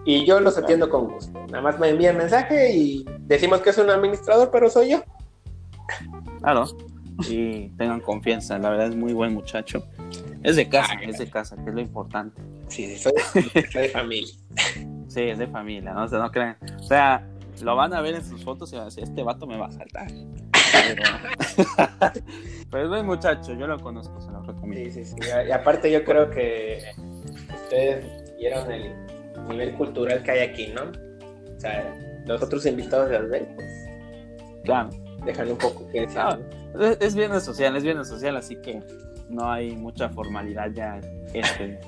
Y 0.05 0.27
yo 0.27 0.40
los 0.40 0.59
atiendo 0.59 0.90
con 0.90 1.09
gusto. 1.09 1.46
Nada 1.46 1.62
más 1.62 1.79
me 1.79 1.88
envían 1.88 2.16
mensaje 2.16 2.74
y 2.74 3.05
decimos 3.20 3.61
que 3.61 3.70
es 3.70 3.79
un 3.79 3.90
administrador, 3.90 4.50
pero 4.50 4.68
soy 4.68 4.90
yo. 4.90 5.05
Claro. 6.40 6.66
Y 7.29 7.68
tengan 7.70 8.00
confianza, 8.00 8.59
la 8.59 8.70
verdad 8.70 8.88
es 8.88 8.96
muy 8.96 9.12
buen 9.12 9.33
muchacho. 9.33 9.87
Es 10.42 10.57
de 10.57 10.68
casa, 10.68 10.94
Ah, 10.98 11.05
es 11.05 11.18
de 11.18 11.31
casa, 11.31 11.57
que 11.57 11.70
es 11.70 11.74
lo 11.74 11.81
importante. 11.81 12.42
Sí, 12.68 12.87
sí, 12.87 12.96
soy, 12.96 13.12
soy 13.72 13.83
de 13.83 13.88
familia. 13.90 14.33
Sí, 15.09 15.20
es 15.22 15.38
de 15.38 15.46
familia, 15.46 15.92
¿no? 15.92 16.05
O 16.05 16.09
sea, 16.09 16.18
no 16.18 16.31
crean. 16.31 16.57
O 16.81 16.83
sea, 16.83 17.27
lo 17.62 17.77
van 17.77 17.94
a 17.94 18.00
ver 18.00 18.14
en 18.16 18.24
sus 18.24 18.42
fotos 18.42 18.72
y 18.72 18.77
van 18.77 18.83
a 18.83 18.85
decir, 18.87 19.05
este 19.05 19.22
vato 19.22 19.46
me 19.46 19.57
va 19.57 19.66
a 19.66 19.72
saltar. 19.72 20.09
Pero, 20.72 21.03
pero 22.70 22.85
es 22.85 22.88
buen 22.88 23.07
muchacho, 23.07 23.55
yo 23.55 23.66
lo 23.66 23.79
conozco, 23.79 24.20
se 24.20 24.31
lo 24.31 24.42
recomiendo. 24.42 24.90
Sí, 24.92 25.05
sí, 25.05 25.14
sí. 25.20 25.31
Y 25.48 25.53
aparte 25.53 25.90
yo 25.90 26.05
creo 26.05 26.31
que 26.31 26.83
ustedes 27.55 28.35
vieron 28.38 28.70
el 28.72 28.92
nivel 29.48 29.74
cultural 29.74 30.22
que 30.22 30.31
hay 30.33 30.40
aquí, 30.50 30.68
¿no? 30.68 30.83
O 31.57 31.61
sea, 31.61 31.94
los 32.27 32.42
otros 32.42 32.66
invitados 32.66 33.11
de 33.11 33.16
Advel, 33.16 33.46
pues, 33.55 33.68
Claro. 34.64 34.90
dejan 35.24 35.50
un 35.50 35.59
poco 35.59 35.87
que 35.92 36.00
decir. 36.03 36.18
Ah, 36.18 36.38
¿no? 36.74 36.85
Es, 36.85 36.98
es 37.00 37.14
viernes 37.14 37.44
social, 37.44 37.77
es 37.77 37.85
viernes 37.85 38.09
social, 38.09 38.37
así 38.37 38.57
que 38.57 38.83
no 39.29 39.50
hay 39.50 39.77
mucha 39.77 40.09
formalidad 40.09 40.70
ya. 40.72 41.00
Este, 41.33 41.79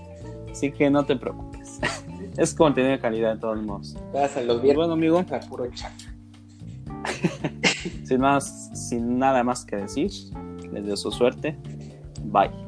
así 0.56 0.72
que 0.72 0.88
no 0.88 1.04
te 1.04 1.16
preocupes. 1.16 1.80
Es 2.36 2.52
contenido 2.52 2.92
de 2.92 2.98
calidad 2.98 3.34
de 3.34 3.40
todos 3.40 3.62
modos. 3.62 3.96
Vas 4.12 4.36
a 4.36 4.42
los 4.42 4.60
viernes 4.60 4.88
bueno, 4.88 4.92
amigo, 4.92 5.24
a 5.34 5.40
puro 5.40 5.70
chat. 5.70 5.90
sin, 8.04 8.20
más, 8.20 8.70
sin 8.74 9.18
nada 9.18 9.42
más 9.42 9.64
que 9.64 9.76
decir, 9.76 10.10
les 10.70 10.82
deseo 10.82 10.96
su 10.96 11.12
suerte. 11.12 11.56
Bye. 12.24 12.65